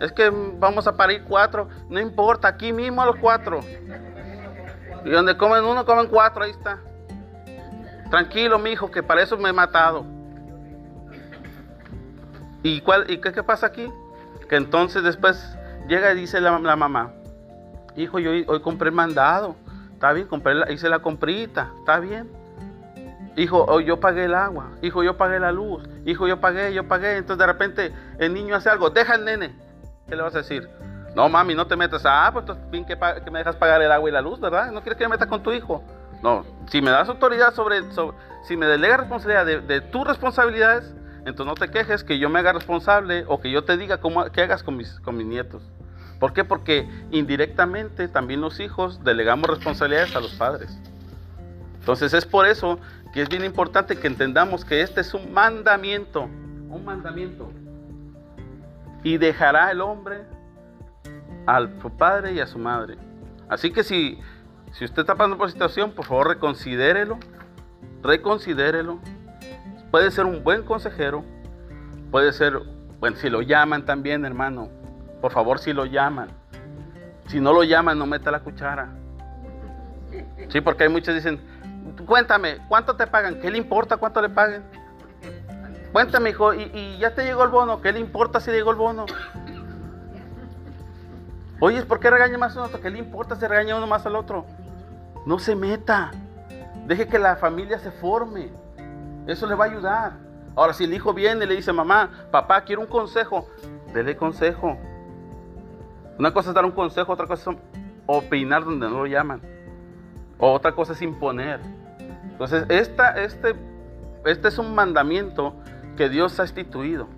[0.00, 1.68] Es que vamos a parir cuatro.
[1.88, 3.60] No importa, aquí mismo a los cuatro.
[5.04, 6.78] Y donde comen uno, comen cuatro, ahí está.
[8.10, 10.04] Tranquilo, mi hijo, que para eso me he matado.
[12.62, 13.88] ¿Y, cuál, y qué, pasa aquí?
[14.48, 15.56] Que entonces después
[15.88, 17.12] llega y dice la, mamá,
[17.96, 19.56] hijo, yo hoy, compré el mandado.
[19.92, 21.70] Está bien, compré la- hice la comprita.
[21.78, 22.28] Está bien.
[23.36, 24.72] Hijo, hoy yo pagué el agua.
[24.82, 25.88] Hijo, yo pagué la luz.
[26.04, 27.16] Hijo, yo pagué, yo pagué.
[27.16, 28.90] Entonces de repente el niño hace algo.
[28.90, 29.54] Deja al nene.
[30.08, 30.68] ¿Qué le vas a decir?
[31.14, 32.02] No, mami, no te metas.
[32.04, 32.96] Ah, pues bien que,
[33.30, 34.70] me dejas pagar el agua y la luz, ¿verdad?
[34.70, 35.82] No quieres que me meta con tu hijo.
[36.22, 40.94] No, si me das autoridad sobre, sobre- si me delegas responsabilidad de, de tus responsabilidades,
[41.26, 44.24] entonces no te quejes que yo me haga responsable o que yo te diga cómo,
[44.30, 45.62] qué hagas con mis, con mis nietos.
[46.20, 46.44] ¿Por qué?
[46.44, 50.78] Porque indirectamente también los hijos delegamos responsabilidades a los padres.
[51.80, 52.78] Entonces es por eso
[53.12, 57.50] que es bien importante que entendamos que este es un mandamiento, un mandamiento.
[59.02, 60.24] Y dejará el hombre
[61.46, 62.96] a su padre y a su madre.
[63.48, 64.18] Así que si,
[64.72, 67.18] si usted está pasando por situación, por favor reconsidérelo,
[68.02, 68.98] reconsidérelo.
[69.90, 71.24] Puede ser un buen consejero,
[72.10, 72.60] puede ser,
[72.98, 74.68] bueno, si lo llaman también, hermano,
[75.20, 76.28] por favor, si lo llaman.
[77.28, 78.88] Si no lo llaman, no meta la cuchara.
[80.48, 81.40] Sí, porque hay muchos dicen,
[82.04, 83.40] cuéntame, ¿cuánto te pagan?
[83.40, 84.62] ¿Qué le importa cuánto le paguen?
[85.96, 87.80] Cuéntame, hijo, ¿y, ya te llegó el bono?
[87.80, 89.06] ¿Qué le importa si llegó el bono?
[91.58, 92.80] Oye, ¿por qué regaña más a uno?
[92.82, 94.44] ¿Qué le importa si regaña uno más al otro?
[95.24, 96.10] No se meta.
[96.86, 98.50] Deje que la familia se forme.
[99.26, 100.12] Eso le va a ayudar.
[100.54, 103.48] Ahora, si el hijo viene y le dice, mamá, papá, quiero un consejo,
[103.94, 104.76] dele consejo.
[106.18, 107.56] Una cosa es dar un consejo, otra cosa es
[108.04, 109.40] opinar donde no lo llaman.
[110.36, 111.58] O otra cosa es imponer.
[112.32, 113.56] Entonces, esta, este,
[114.26, 115.54] este es un mandamiento
[115.96, 117.08] que Dios ha instituido.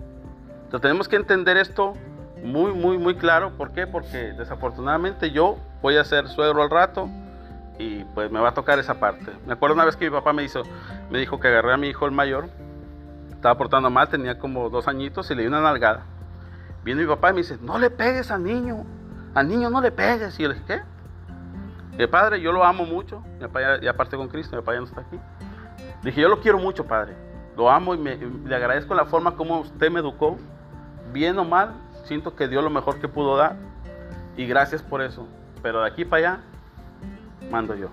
[0.63, 1.93] Entonces, tenemos que entender esto
[2.43, 3.51] muy, muy, muy claro.
[3.57, 3.87] ¿Por qué?
[3.87, 7.09] Porque desafortunadamente yo voy a ser suegro al rato
[7.77, 9.31] y pues me va a tocar esa parte.
[9.45, 10.63] Me acuerdo una vez que mi papá me hizo,
[11.09, 12.49] me dijo que agarré a mi hijo el mayor,
[13.31, 16.03] estaba portando mal, tenía como dos añitos y le di una nalgada.
[16.83, 18.85] Viene mi papá y me dice, no le pegues al niño,
[19.33, 20.37] al niño no le pegues.
[20.39, 20.81] Y yo le dije, ¿qué?
[21.97, 24.73] Y el padre, yo lo amo mucho, mi papá ya, ya con Cristo, mi papá
[24.73, 25.19] ya no está aquí.
[26.03, 27.15] Dije, yo lo quiero mucho, padre,
[27.59, 30.37] lo amo y, le agradezco la forma como usted me educó,
[31.11, 31.73] bien o mal,
[32.05, 33.57] siento que dio lo mejor que pudo dar
[34.37, 35.27] y gracias por eso.
[35.61, 36.39] Pero de aquí para allá,
[37.51, 37.89] mando yo.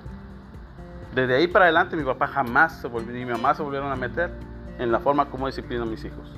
[1.16, 3.96] Desde ahí para adelante mi papá jamás se volvió, ni mi mamá se volvieron a
[3.96, 4.30] meter
[4.78, 6.32] en la forma como disciplino a mis hijos.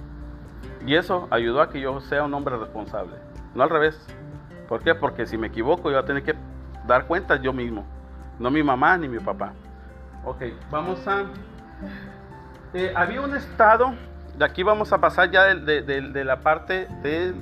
[0.86, 3.16] Y eso ayudó a que yo sea un hombre responsable,
[3.54, 4.00] no al revés.
[4.70, 4.94] ¿Por qué?
[4.94, 6.34] Porque si me equivoco yo voy a tener que
[6.86, 7.84] dar cuentas yo mismo,
[8.38, 9.52] no mi mamá ni mi papá.
[10.24, 11.26] Ok, vamos a...
[12.74, 13.94] eh, había un estado,
[14.36, 17.34] de aquí vamos a pasar ya de, la parte del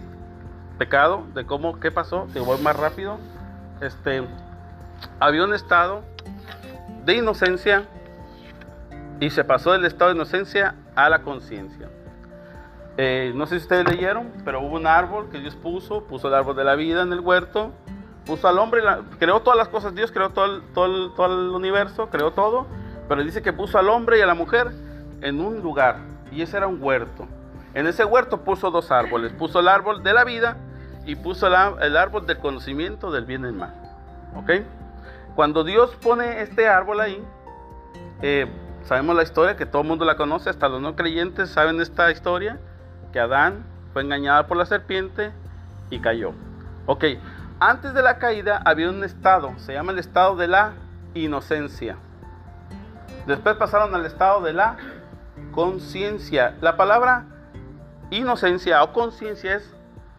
[0.78, 3.18] pecado, de cómo, qué pasó, te voy más rápido.
[3.80, 4.26] Este,
[5.18, 6.02] había un estado
[7.04, 7.84] de inocencia
[9.18, 11.88] y se pasó del estado de inocencia a la conciencia.
[12.96, 16.34] Eh, no sé si ustedes leyeron, pero hubo un árbol que Dios puso, puso el
[16.34, 17.72] árbol de la vida en el huerto,
[18.24, 18.82] puso al hombre,
[19.18, 22.66] creó todas las cosas, Dios creó todo todo, todo el universo, creó todo,
[23.08, 24.85] pero dice que puso al hombre y a la mujer
[25.20, 25.98] en un lugar,
[26.30, 27.26] y ese era un huerto.
[27.74, 30.56] En ese huerto puso dos árboles, puso el árbol de la vida
[31.04, 33.74] y puso el árbol del conocimiento del bien y el mal.
[34.34, 34.50] ¿Ok?
[35.34, 37.22] Cuando Dios pone este árbol ahí,
[38.22, 38.46] eh,
[38.82, 42.10] sabemos la historia, que todo el mundo la conoce, hasta los no creyentes saben esta
[42.10, 42.58] historia,
[43.12, 45.32] que Adán fue engañado por la serpiente
[45.90, 46.32] y cayó.
[46.86, 47.04] Ok,
[47.60, 50.72] antes de la caída había un estado, se llama el estado de la
[51.14, 51.96] inocencia.
[53.26, 54.76] Después pasaron al estado de la
[55.56, 56.54] conciencia.
[56.60, 57.24] La palabra
[58.10, 59.74] inocencia o conciencia es,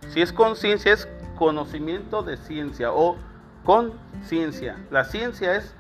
[0.10, 1.08] si es conciencia, es
[1.38, 3.18] conocimiento de ciencia o
[3.64, 4.76] conciencia.
[4.90, 5.76] La ciencia es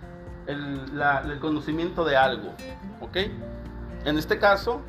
[0.45, 2.53] el, conocimiento de algo,
[3.01, 3.17] ¿ok?
[4.05, 4.81] En este caso,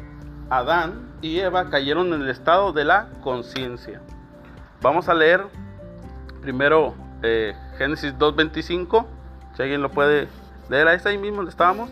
[0.50, 4.02] Adán y Eva cayeron en el estado de la conciencia.
[4.82, 5.46] Vamos a leer
[6.42, 9.06] primero eh, Génesis 2.25,
[9.56, 10.28] si alguien lo puede
[10.68, 11.90] leer, ahí está ahí mismo donde estábamos.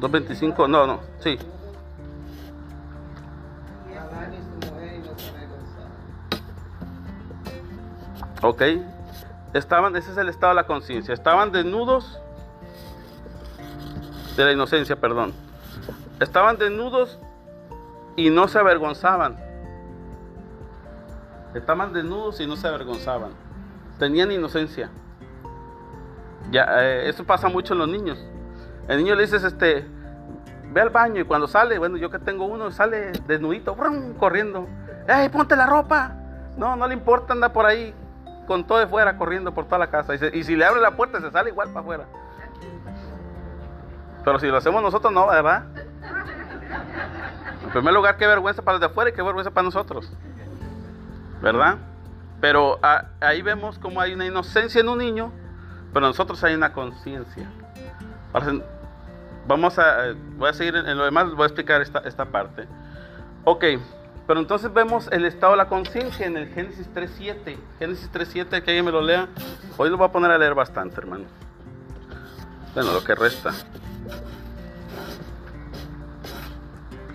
[0.00, 1.38] 2.25, no, no, sí.
[8.42, 8.62] Ok.
[9.52, 11.12] Estaban, ese es el estado de la conciencia.
[11.12, 12.18] Estaban desnudos
[14.36, 15.34] de la inocencia, perdón.
[16.20, 17.18] Estaban desnudos
[18.16, 19.36] y no se avergonzaban.
[21.54, 23.32] Estaban desnudos y no se avergonzaban.
[23.98, 24.88] Tenían inocencia.
[26.50, 28.24] Ya, eh, eso pasa mucho en los niños.
[28.90, 29.86] El niño le dices, este,
[30.72, 34.66] ve al baño y cuando sale, bueno, yo que tengo uno, sale desnudito, brum, corriendo.
[35.06, 36.16] ¡Ey, ponte la ropa!
[36.56, 37.94] No, no le importa, anda por ahí
[38.48, 40.14] con todo de fuera, corriendo por toda la casa.
[40.32, 42.04] Y, si le abre la puerta, se sale igual para afuera.
[44.24, 45.66] Pero si lo hacemos nosotros, no, ¿verdad?
[47.62, 50.12] En primer lugar, qué vergüenza para los de afuera y qué vergüenza para nosotros.
[51.40, 51.78] ¿Verdad?
[52.40, 55.30] Pero ah, ahí vemos como hay una inocencia en un niño,
[55.92, 57.48] pero nosotros hay una conciencia.
[59.50, 62.68] Vamos a, eh, voy a seguir en, lo demás, voy a explicar esta, esta parte.
[63.42, 63.64] Ok,
[64.24, 67.56] pero entonces vemos el estado de la conciencia en el Génesis 3.7.
[67.80, 69.26] Génesis 3.7, que alguien me lo lea.
[69.76, 71.24] Hoy lo voy a poner a leer bastante, hermano.
[72.74, 73.50] Bueno, lo que resta.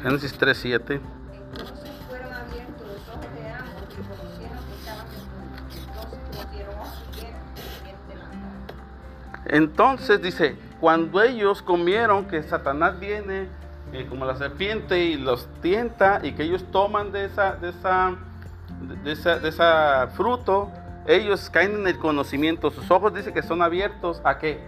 [0.03, 0.99] Génesis 3.7.
[0.99, 5.87] Entonces fueron abiertos los ojos de ambos y conocieron que estaban desnudos.
[5.87, 9.45] Entonces cometieron ojo y vieron serpiente lanzada.
[9.45, 13.47] Entonces dice, cuando ellos comieron que Satanás viene
[13.93, 19.39] eh, como la serpiente y los tienta y que ellos toman de esa, de esa,
[19.39, 20.71] de esa, fruto,
[21.07, 22.71] ellos caen en el conocimiento.
[22.71, 24.59] Sus ojos dice que son abiertos a qué?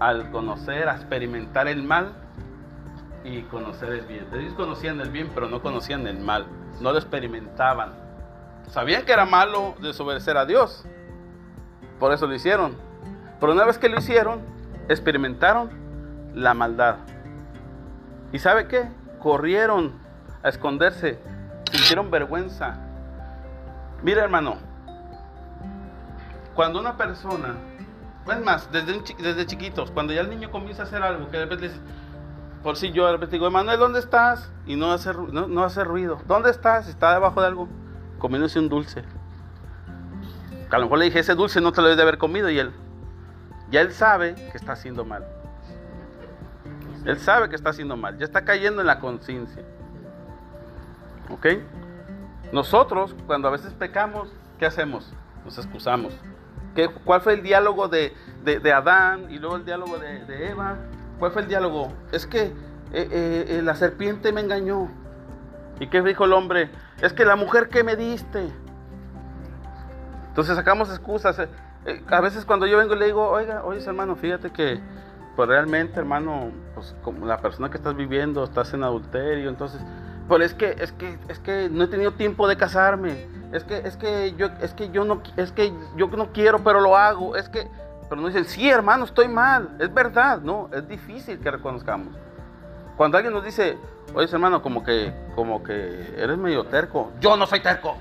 [0.00, 2.12] Al conocer, a experimentar el mal
[3.24, 4.26] y conocer el bien.
[4.32, 6.46] Ellos conocían el bien, pero no conocían el mal.
[6.80, 7.92] No lo experimentaban.
[8.68, 10.84] Sabían que era malo desobedecer a Dios.
[11.98, 12.76] Por eso lo hicieron.
[13.40, 14.40] Pero una vez que lo hicieron,
[14.88, 15.70] experimentaron
[16.34, 16.96] la maldad.
[18.32, 18.88] ¿Y sabe qué?
[19.18, 19.92] Corrieron
[20.42, 21.18] a esconderse,
[21.70, 22.76] sintieron vergüenza.
[24.02, 24.56] Mira hermano,
[26.54, 27.56] cuando una persona,
[28.30, 31.44] es más, desde, desde chiquitos, cuando ya el niño comienza a hacer algo, que de
[31.44, 31.80] repente dice,
[32.62, 34.50] por si yo de repente digo, Emanuel, ¿dónde estás?
[34.66, 36.20] Y no hace, no, no hace ruido.
[36.26, 36.88] ¿Dónde estás?
[36.88, 37.68] Está debajo de algo,
[38.18, 39.04] comiéndose un dulce.
[40.70, 42.58] A lo mejor le dije, ese dulce no te lo debes de haber comido y
[42.58, 42.72] él,
[43.70, 45.24] ya él sabe que está haciendo mal.
[47.04, 49.62] Él sabe que está haciendo mal, ya está cayendo en la conciencia.
[51.30, 51.46] ¿Ok?
[52.52, 55.12] Nosotros, cuando a veces pecamos, ¿qué hacemos?
[55.44, 56.12] Nos excusamos.
[56.74, 58.14] ¿Qué, ¿Cuál fue el diálogo de,
[58.44, 60.76] de- Adán y luego el diálogo de, de Eva?
[61.18, 61.92] ¿Cuál fue el diálogo?
[62.12, 62.52] Es que eh,
[62.92, 64.88] eh, eh, la serpiente me engañó.
[65.80, 66.70] ¿Y qué dijo el hombre?
[67.00, 68.48] Es que la mujer que me diste.
[70.28, 71.40] Entonces sacamos excusas.
[71.86, 74.80] Eh, a veces cuando yo vengo y le digo, oiga, oye hermano, fíjate que
[75.36, 79.80] pues realmente hermano, pues como la persona que estás viviendo, estás en adulterio, entonces,
[80.28, 83.78] pero es que, es que, es que no he tenido tiempo de casarme, es que,
[83.78, 87.36] es que yo, es que yo no, es que yo no quiero, pero lo hago,
[87.36, 87.68] es que,
[88.08, 92.08] pero no dicen, sí hermano, estoy mal, es verdad, no, es difícil que reconozcamos.
[92.96, 93.78] Cuando alguien nos dice,
[94.14, 97.96] oye hermano, como que, como que eres medio terco, yo no soy terco.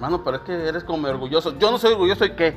[0.00, 1.58] Hermano, pero es que eres como orgulloso.
[1.58, 2.56] Yo no soy orgulloso y qué.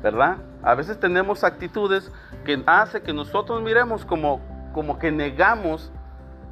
[0.00, 0.36] ¿Verdad?
[0.62, 2.08] A veces tenemos actitudes
[2.44, 4.40] que hace que nosotros miremos como,
[4.72, 5.90] como que negamos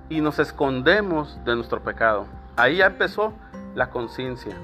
[0.08, 2.26] y nos escondemos de nuestro pecado.
[2.56, 3.32] Ahí ya empezó
[3.76, 4.56] la conciencia.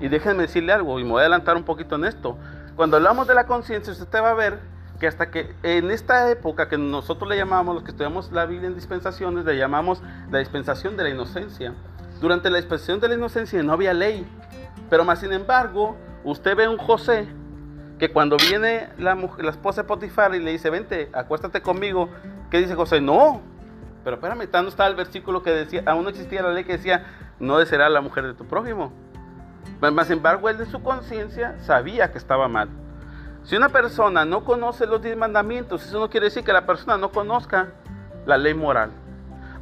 [0.00, 2.36] Y déjenme decirle algo, y me voy a adelantar un poquito en esto.
[2.74, 4.58] cuando hablamos de la conciencia, usted va a ver
[4.98, 8.66] que hasta que en esta época que nosotros le llamamos, los que estudiamos la Biblia
[8.66, 11.72] en dispensaciones, le llamamos la dispensación de la inocencia.
[12.20, 14.26] Durante la dispensación de la inocencia no había ley,
[14.90, 17.26] pero más sin embargo, usted ve un José
[17.98, 22.08] que cuando viene la, mujer, la esposa de Potifar y le dice, vente, acuéstate conmigo,
[22.50, 23.00] ¿qué dice José?
[23.00, 23.40] No,
[24.04, 27.06] pero espérame, no está el versículo que decía, aún no existía la ley que decía,
[27.38, 28.92] no será la mujer de tu prójimo.
[29.80, 32.68] Más sin embargo, él de su conciencia sabía que estaba mal.
[33.44, 36.98] Si una persona no conoce los diez mandamientos, eso no quiere decir que la persona
[36.98, 37.68] no conozca
[38.26, 38.90] la ley moral.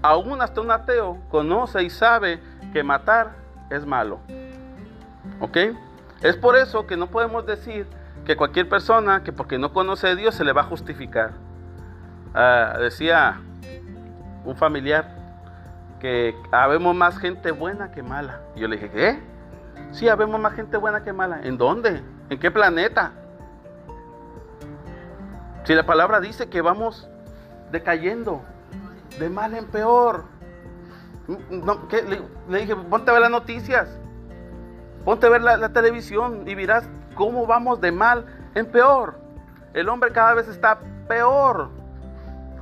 [0.02, 2.40] Aún hasta un ateo conoce y sabe
[2.72, 3.32] que matar
[3.70, 4.20] es malo.
[5.40, 5.56] ¿Ok?
[6.22, 7.86] Es por eso que no podemos decir
[8.24, 11.32] que cualquier persona que porque no conoce a Dios se le va a justificar.
[12.34, 13.40] Ah, decía
[14.44, 15.16] un familiar
[16.00, 18.40] que habemos más gente buena que mala.
[18.54, 19.18] Y yo le dije, ¿qué?
[19.92, 21.40] Sí, habemos más gente buena que mala.
[21.42, 22.02] ¿En dónde?
[22.28, 23.12] ¿En qué planeta?
[25.64, 27.08] Si la palabra dice que vamos
[27.70, 28.42] decayendo
[29.18, 30.24] de mal en peor.
[32.48, 33.88] le, dije, ponte a ver las noticias.
[35.04, 39.18] Ponte a ver la, televisión y verás cómo vamos de mal en peor.
[39.74, 41.70] El hombre cada vez está peor.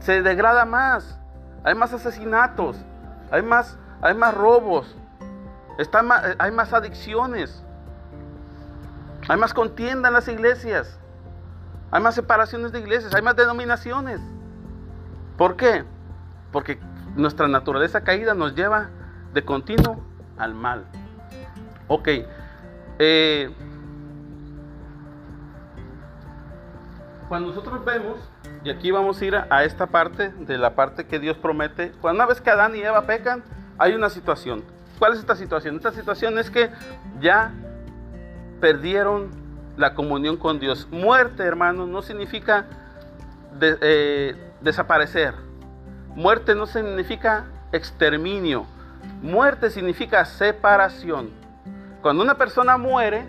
[0.01, 1.18] Se degrada más.
[1.64, 2.76] Hay más asesinatos.
[3.30, 4.97] Hay más, hay más robos.
[6.38, 7.62] Hay más adicciones.
[9.28, 10.99] Hay más contienda en las iglesias.
[11.90, 14.20] Hay más separaciones de iglesias, hay más denominaciones.
[15.36, 15.84] ¿Por qué?
[16.57, 16.79] Porque
[17.17, 18.89] nuestra naturaleza caída nos lleva
[19.35, 20.03] de continuo
[20.39, 20.87] al mal.
[21.87, 22.09] Ok.
[22.99, 23.51] Eh,
[27.29, 28.17] cuando nosotros vemos,
[28.65, 32.23] y aquí vamos a ir a, esta parte, de la parte que Dios promete, cuando
[32.23, 33.45] una vez que Adán y Eva pecan,
[33.77, 34.65] hay una situación.
[34.99, 35.77] ¿Cuál es esta situación?
[35.77, 36.71] Esta situación es que
[37.21, 37.53] ya
[38.63, 39.29] perdieron
[39.77, 40.89] la comunión con Dios.
[40.91, 42.65] Muerte, hermanos, no significa
[43.61, 45.45] eh, desaparecer.
[46.17, 48.67] Muerte no significa exterminio.
[49.21, 51.31] Muerte significa separación.
[52.01, 53.27] Cuando una persona muere,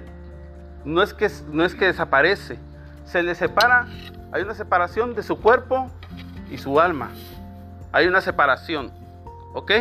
[0.85, 2.57] no es que, no es que desaparece.
[3.05, 3.87] Se le separa,
[4.31, 5.91] hay una separación de su cuerpo
[6.49, 7.11] y su alma.
[7.91, 8.89] Hay una separación.
[9.53, 9.71] ¿Ok?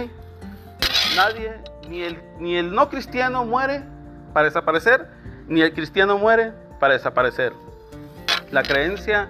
[1.15, 1.53] Nadie,
[1.89, 3.85] ni el, ni el no cristiano muere
[4.33, 5.09] para desaparecer,
[5.47, 7.53] ni el cristiano muere para desaparecer.
[8.51, 9.29] La creencia,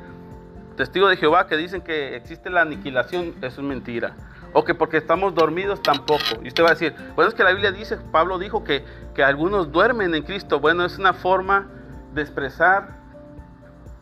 [0.76, 4.14] testigo de Jehová, que dicen que existe la aniquilación, eso es mentira.
[4.52, 6.22] O que porque estamos dormidos tampoco.
[6.42, 9.24] Y usted va a decir, bueno, es que la Biblia dice, Pablo dijo que, que
[9.24, 10.60] algunos duermen en Cristo.
[10.60, 11.66] Bueno, es una forma
[12.14, 12.96] de expresar,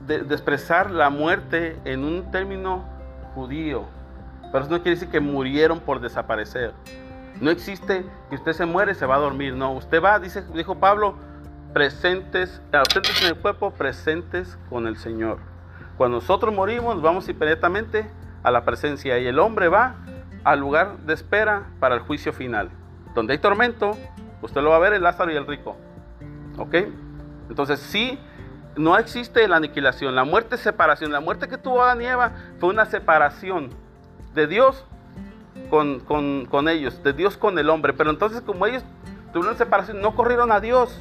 [0.00, 2.84] de, expresar la muerte en un término
[3.34, 3.84] judío.
[4.52, 6.72] Pero eso no quiere decir que murieron por desaparecer.
[7.40, 9.54] No existe que usted se muere se va a dormir.
[9.54, 11.16] No, usted va, dice, dijo Pablo,
[11.72, 15.53] presentes, ausentes en el cuerpo, presentes con el Señor.
[15.96, 18.10] Cuando nosotros morimos, vamos inmediatamente
[18.42, 19.96] a la presencia y el hombre va
[20.42, 22.70] al lugar de espera para el juicio final.
[23.14, 23.96] Donde hay tormento,
[24.42, 25.76] usted lo va a ver el Lázaro y el rico.
[26.58, 26.74] ¿Ok?
[27.48, 28.18] Entonces, sí,
[28.76, 30.14] no existe la aniquilación.
[30.14, 31.12] La muerte es separación.
[31.12, 33.70] La muerte que tuvo Adán y Eva fue una separación
[34.34, 34.84] de Dios
[35.70, 37.92] con, con, con ellos, de Dios con el hombre.
[37.92, 38.82] Pero entonces, como ellos
[39.32, 41.00] tuvieron separación, no corrieron a Dios.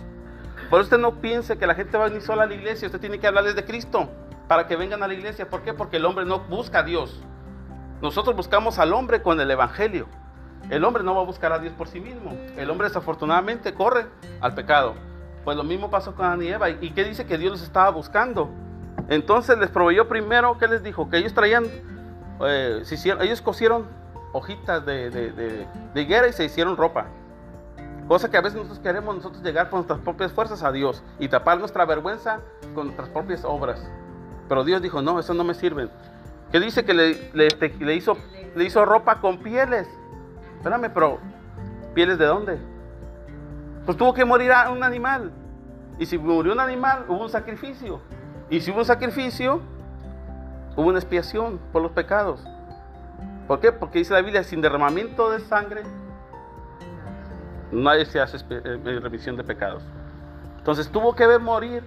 [0.69, 2.85] Por eso usted no piense que la gente va a venir sola a la iglesia.
[2.85, 4.07] Usted tiene que hablarles de Cristo
[4.47, 5.49] para que vengan a la iglesia.
[5.49, 5.73] ¿Por qué?
[5.73, 7.21] Porque el hombre no busca a Dios.
[8.01, 10.07] Nosotros buscamos al hombre con el Evangelio.
[10.69, 12.31] El hombre no va a buscar a Dios por sí mismo.
[12.57, 14.07] El hombre desafortunadamente corre
[14.41, 14.95] al pecado.
[15.43, 16.69] Pues lo mismo pasó con Adán y Eva.
[16.69, 18.49] ¿Y qué dice que Dios los estaba buscando?
[19.09, 21.09] Entonces les proveyó primero, ¿qué les dijo?
[21.09, 21.65] Que ellos traían,
[22.41, 22.83] eh,
[23.19, 23.85] ellos cosieron
[24.31, 27.07] hojitas de, de higuera y se hicieron ropa.
[28.07, 31.29] Cosa que a veces nosotros queremos nosotros llegar por nuestras propias fuerzas a Dios y
[31.29, 32.39] tapar nuestra vergüenza
[32.75, 33.89] con nuestras propias obras.
[34.47, 35.89] Pero Dios dijo, no, eso no me sirve.
[36.51, 38.17] ¿Qué dice que le, le, hizo,
[38.55, 39.87] le hizo ropa con pieles?
[40.57, 41.19] Espérame, pero
[41.93, 42.59] ¿pieles de dónde?
[43.85, 45.31] Pues tuvo que morir a un animal.
[45.99, 48.01] Y si murió un animal, hubo un sacrificio.
[48.49, 49.61] Y si hubo un sacrificio,
[50.75, 52.45] hubo una expiación por los pecados.
[53.47, 53.71] ¿Por qué?
[53.71, 55.83] Porque dice la Biblia, sin derramamiento de sangre
[57.73, 59.83] nadie se hace eh, eh, revisión de pecados.
[60.57, 61.83] Entonces tuvo que ver morir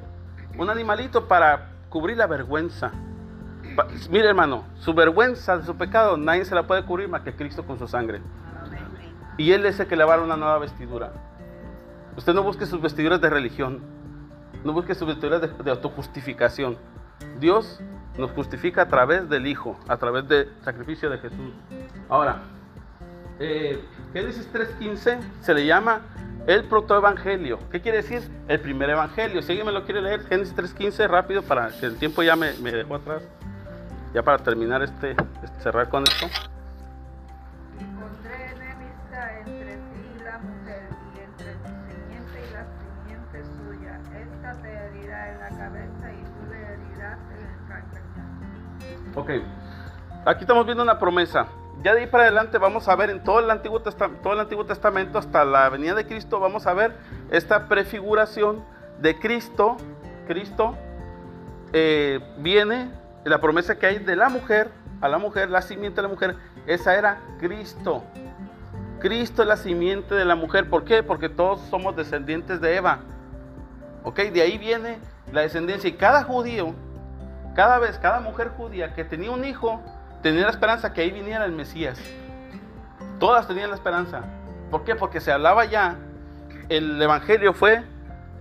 [0.59, 2.93] un animalito para cubrir la vergüenza.
[4.11, 7.79] Mire hermano, su vergüenza su pecado nadie se la puede cubrir más que Cristo con
[7.79, 8.21] su sangre.
[9.39, 11.11] Y Él es el que le va a dar una nueva vestidura.
[12.15, 13.81] Usted no busque sus vestiduras de religión,
[14.63, 16.77] no busque sus vestiduras de, de autojustificación.
[17.41, 17.81] Dios
[18.19, 21.55] nos justifica a través del Hijo, a través del sacrificio de Jesús.
[22.11, 22.43] Ahora,
[23.39, 23.83] eh,
[24.13, 26.03] Génesis 3.15 se le llama
[26.47, 27.59] el protoevangelio.
[27.71, 28.23] ¿Qué quiere decir?
[28.49, 29.43] El primer evangelio.
[29.43, 32.53] Si alguien me lo quiere leer, Génesis 3.15, rápido, para que el tiempo ya me,
[32.63, 33.23] me dejó atrás.
[34.15, 36.27] Ya para terminar este, este- cerrar con esto.
[37.81, 43.45] Y pondré enemistad entre ti y la mujer, y entre tu simiente y la simiente
[43.59, 44.01] suya.
[44.19, 49.17] Esta te herirá en la cabeza y tú le herirás en el calcañar.
[49.17, 49.31] Ok,
[50.25, 51.47] aquí estamos viendo una promesa.
[51.83, 54.41] Ya de ahí para adelante vamos a ver en todo el, Antiguo Testamento, todo el
[54.41, 56.97] Antiguo Testamento hasta la venida de Cristo, vamos a ver
[57.31, 58.65] esta prefiguración
[59.01, 59.77] de Cristo.
[60.27, 60.77] Cristo
[61.73, 62.91] eh, viene,
[63.25, 64.71] la promesa que hay de la mujer,
[65.01, 68.03] a la mujer, la simiente de la mujer, esa era Cristo.
[68.99, 70.69] Cristo es la simiente de la mujer.
[70.69, 71.03] ¿Por qué?
[71.03, 73.01] Porque todos somos descendientes de Eva.
[74.03, 74.19] ¿Ok?
[74.21, 74.99] De ahí viene
[75.33, 75.89] la descendencia.
[75.89, 76.75] Y cada judío,
[77.55, 79.81] cada vez, cada mujer judía que tenía un hijo,
[80.27, 82.01] tenía la esperanza que ahí viniera el Mesías.
[83.21, 84.25] Todas tenían la esperanza.
[84.73, 84.97] ¿Por qué?
[84.97, 85.99] Porque se hablaba ya,
[86.69, 87.85] el Evangelio fue,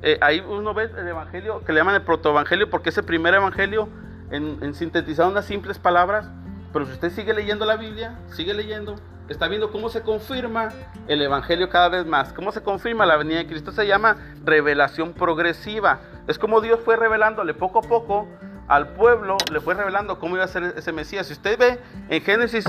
[0.02, 3.36] eh, ahí uno ve el Evangelio que le llaman el protoevangelio porque es el primer
[3.36, 3.88] Evangelio
[4.32, 6.28] en, en sintetizar unas simples palabras.
[6.74, 8.96] Pero si usted sigue leyendo la Biblia, sigue leyendo,
[9.30, 10.70] está viendo cómo se confirma
[11.08, 13.72] el Evangelio cada vez más, cómo se confirma la venida de Cristo.
[13.72, 16.00] Se llama revelación progresiva.
[16.28, 18.28] Es como Dios fue revelándole poco a poco
[18.68, 21.28] al pueblo, le fue revelando cómo iba a ser ese Mesías.
[21.28, 22.66] Si usted ve en Génesis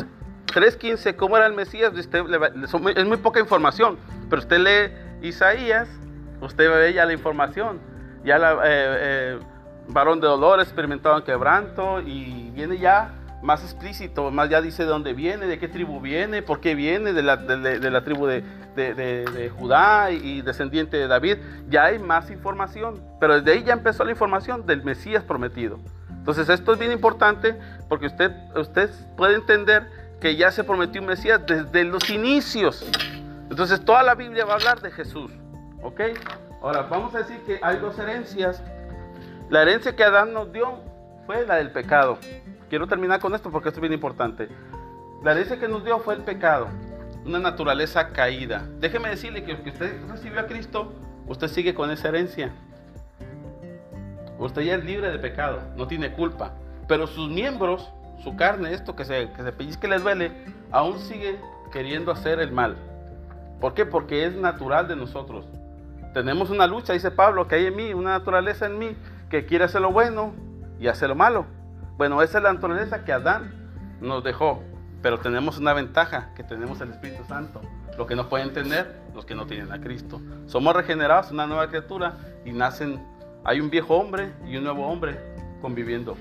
[0.46, 5.88] 3.15 cómo era el Mesías, es muy poca información, pero usted lee Isaías,
[6.40, 7.80] usted ve ya la información.
[8.24, 9.38] Ya la, eh, eh,
[9.88, 14.88] varón de dolor, experimentado en quebranto y viene ya más explícito, más ya dice de
[14.88, 18.42] dónde viene, de qué tribu viene, por qué viene, de la, de- la tribu de-
[18.76, 21.38] de Judá y descendiente de David.
[21.68, 25.78] Ya hay más información, pero desde ahí ya empezó la información del Mesías prometido.
[26.10, 27.56] Entonces esto es bien importante
[27.88, 29.88] porque usted, usted puede entender
[30.20, 32.84] que ya se prometió un Mesías desde los inicios.
[33.48, 35.30] Entonces toda la Biblia va a hablar de Jesús.
[35.82, 36.00] ¿Ok?
[36.62, 38.60] Ahora vamos a decir que hay dos herencias.
[39.50, 40.80] La herencia que Adán nos dio
[41.26, 42.18] fue la del pecado.
[42.68, 44.48] Quiero terminar con esto porque esto es bien importante.
[45.22, 46.68] La herencia que nos dio fue el pecado,
[47.24, 48.66] una naturaleza caída.
[48.80, 50.92] Déjeme decirle que que usted recibió a Cristo,
[51.28, 52.52] usted sigue con esa herencia.
[54.38, 56.54] Usted ya es libre de pecado, no tiene culpa.
[56.88, 57.88] Pero sus miembros,
[58.22, 60.32] su carne, esto que se, que se pellizque y le duele,
[60.72, 61.38] aún sigue
[61.72, 62.76] queriendo hacer el mal.
[63.60, 63.86] ¿Por qué?
[63.86, 65.46] Porque es natural de nosotros.
[66.12, 68.96] Tenemos una lucha, dice Pablo, que hay en mí, una naturaleza en mí
[69.30, 70.34] que quiere hacer lo bueno
[70.78, 71.46] y hacer lo malo.
[71.96, 73.52] Bueno, esa es la naturaleza que Adán
[74.00, 74.62] nos dejó.
[75.02, 77.60] Pero tenemos una ventaja, que tenemos el Espíritu Santo.
[77.96, 80.20] Lo que no pueden entender los que no tienen a Cristo.
[80.46, 83.00] Somos regenerados, una nueva criatura, y nacen,
[83.44, 85.18] hay un viejo hombre y un nuevo hombre
[85.62, 86.16] conviviendo.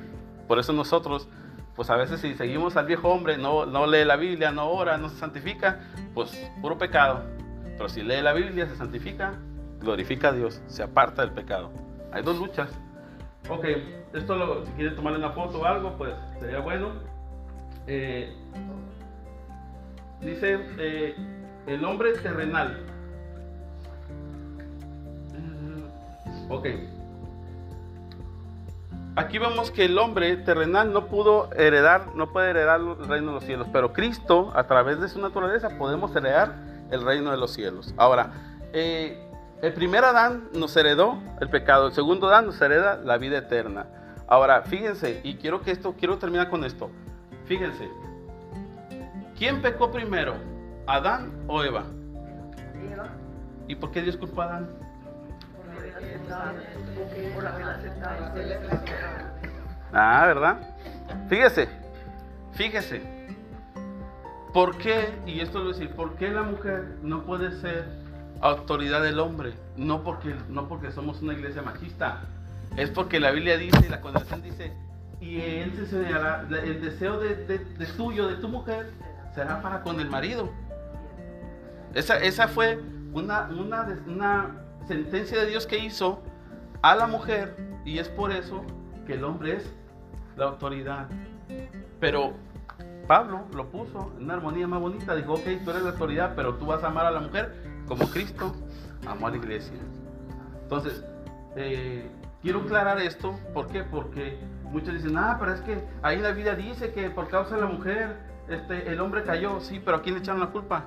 [0.47, 1.28] Por eso nosotros,
[1.76, 4.97] pues a veces si seguimos al viejo hombre, no, no lee la Biblia, no ora,
[4.97, 5.80] no se santifica,
[6.13, 7.23] pues puro pecado.
[7.78, 9.34] Pero si lee la Biblia, se santifica,
[9.80, 11.71] glorifica a Dios, se aparta del pecado.
[12.13, 12.69] Hay dos luchas.
[13.50, 13.66] Ok,
[14.14, 16.93] esto lo, si quieren tomarle una foto o algo, pues sería bueno.
[17.88, 18.34] Eh,
[20.22, 21.16] dice eh,
[21.68, 22.80] el hombre terrenal.
[25.34, 26.68] Mm, Ok.
[29.18, 33.34] Aquí vemos que el hombre terrenal no pudo heredar, no puede heredar el reino de
[33.36, 36.54] los cielos, pero Cristo, a través de su naturaleza, podemos heredar
[36.91, 37.93] el reino de los cielos.
[37.96, 38.34] Ahora,
[38.74, 39.24] eh,
[39.66, 43.88] el primer Adán nos heredó el pecado, el segundo Adán nos hereda la vida eterna.
[44.28, 46.91] Ahora, fíjense, y quiero que esto, quiero terminar con esto.
[47.45, 47.89] Fíjense,
[49.36, 50.36] ¿quién pecó primero,
[50.86, 51.84] Adán o Eva?
[52.91, 53.07] Eva,
[53.68, 54.70] ¿Y por qué Dios culpó a Adán?
[59.91, 60.59] Ah, ¿verdad?
[61.28, 61.70] Fíjese,
[62.53, 63.01] fíjese.
[64.53, 68.05] ¿Por qué, y esto lo voy a decir, por qué la mujer no puede ser
[68.50, 69.54] autoridad del hombre?
[69.78, 72.22] No porque, no porque somos una iglesia machista,
[72.78, 74.74] es porque la Biblia dice, la condenación dice,
[75.22, 78.91] y él se señalará, el deseo de, de- de tuyo, de tu mujer,
[79.34, 80.50] será para con el marido.
[81.93, 82.80] Esa, esa fue
[83.14, 84.52] una, una, una
[84.88, 86.22] sentencia de Dios que hizo
[86.82, 88.64] a la mujer y es por eso
[89.08, 89.74] que el hombre es
[90.36, 91.08] la autoridad.
[92.00, 92.34] Pero
[93.08, 95.16] Pablo lo puso en una armonía más bonita.
[95.16, 97.54] Dijo, ok, tú eres la autoridad, pero tú vas a amar a la mujer
[97.88, 98.55] como Cristo
[99.07, 99.77] amó a la iglesia.
[100.63, 101.03] Entonces,
[101.55, 102.09] eh,
[102.41, 103.38] quiero aclarar esto.
[103.53, 103.83] ¿Por qué?
[103.83, 107.61] Porque muchos dicen, ah, pero es que ahí la Biblia dice que por causa de
[107.61, 108.17] la mujer
[108.47, 109.59] este, el hombre cayó.
[109.59, 110.86] Sí, pero ¿a quién le echaron la culpa?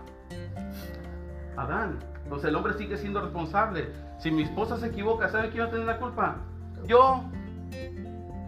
[1.56, 1.98] Adán.
[2.24, 3.92] Entonces el hombre sigue siendo responsable.
[4.18, 6.36] Si mi esposa se equivoca, ¿sabe quién va a tener la culpa?
[6.86, 7.24] Yo.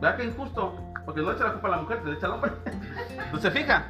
[0.00, 0.74] ¿Verdad que injusto?
[1.04, 2.52] Porque no echa la culpa a la mujer, se le echa al hombre.
[3.24, 3.86] Entonces, fija.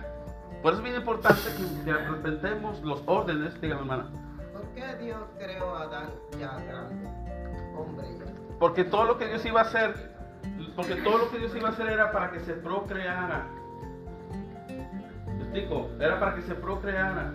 [0.62, 4.10] Por eso es bien importante que, que respetemos los órdenes, dígame hermana.
[4.74, 7.08] Qué Dios creó a Adán ya grande?
[7.76, 8.24] Hombre ya.
[8.58, 10.12] Porque todo lo que Dios iba a hacer,
[10.76, 13.46] porque todo lo que Dios iba a hacer era para que se procreara.
[14.68, 15.90] ¿Me explico?
[15.98, 17.32] Era para que se procreara.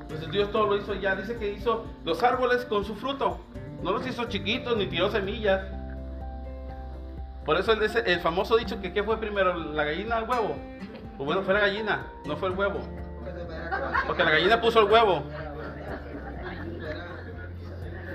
[0.00, 1.16] Entonces Dios todo lo hizo ya.
[1.16, 3.38] Dice que hizo los árboles con su fruto.
[3.82, 5.62] No los hizo chiquitos ni tiró semillas.
[7.44, 9.54] Por eso el famoso dicho que ¿qué fue primero?
[9.54, 10.56] ¿La gallina o el huevo?
[11.16, 12.80] Pues bueno, fue la gallina, no fue el huevo.
[14.06, 15.22] Porque la gallina puso el huevo.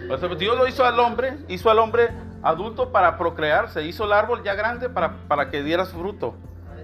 [0.09, 2.09] O sea, Dios lo hizo al hombre, hizo al hombre
[2.41, 6.35] adulto para procrearse, hizo el árbol ya grande para, para que diera su fruto.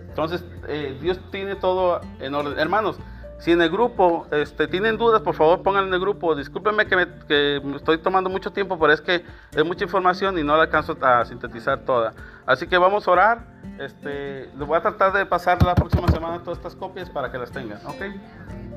[0.08, 2.58] Entonces, eh, Dios tiene todo en orden.
[2.58, 2.98] Hermanos,
[3.40, 6.36] si en el grupo este, tienen dudas, por favor pongan en el grupo.
[6.36, 10.44] Discúlpenme que me, que estoy tomando mucho tiempo, pero es que es mucha información y
[10.44, 12.14] no la alcanzo a sintetizar toda.
[12.46, 13.56] Así que vamos a orar.
[13.78, 17.38] Este, les voy a tratar de pasar la próxima semana todas estas copias para que
[17.38, 18.04] las tengan, ¿ok?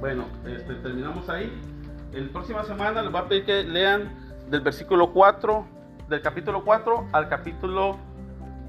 [0.00, 1.52] Bueno, este, terminamos ahí.
[2.12, 5.66] La próxima semana les voy a pedir que lean del versículo 4,
[6.08, 7.96] del capítulo 4 al capítulo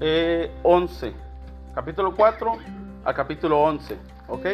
[0.00, 1.14] eh, 11.
[1.74, 2.52] Capítulo 4
[3.04, 4.46] al capítulo 11, ¿ok?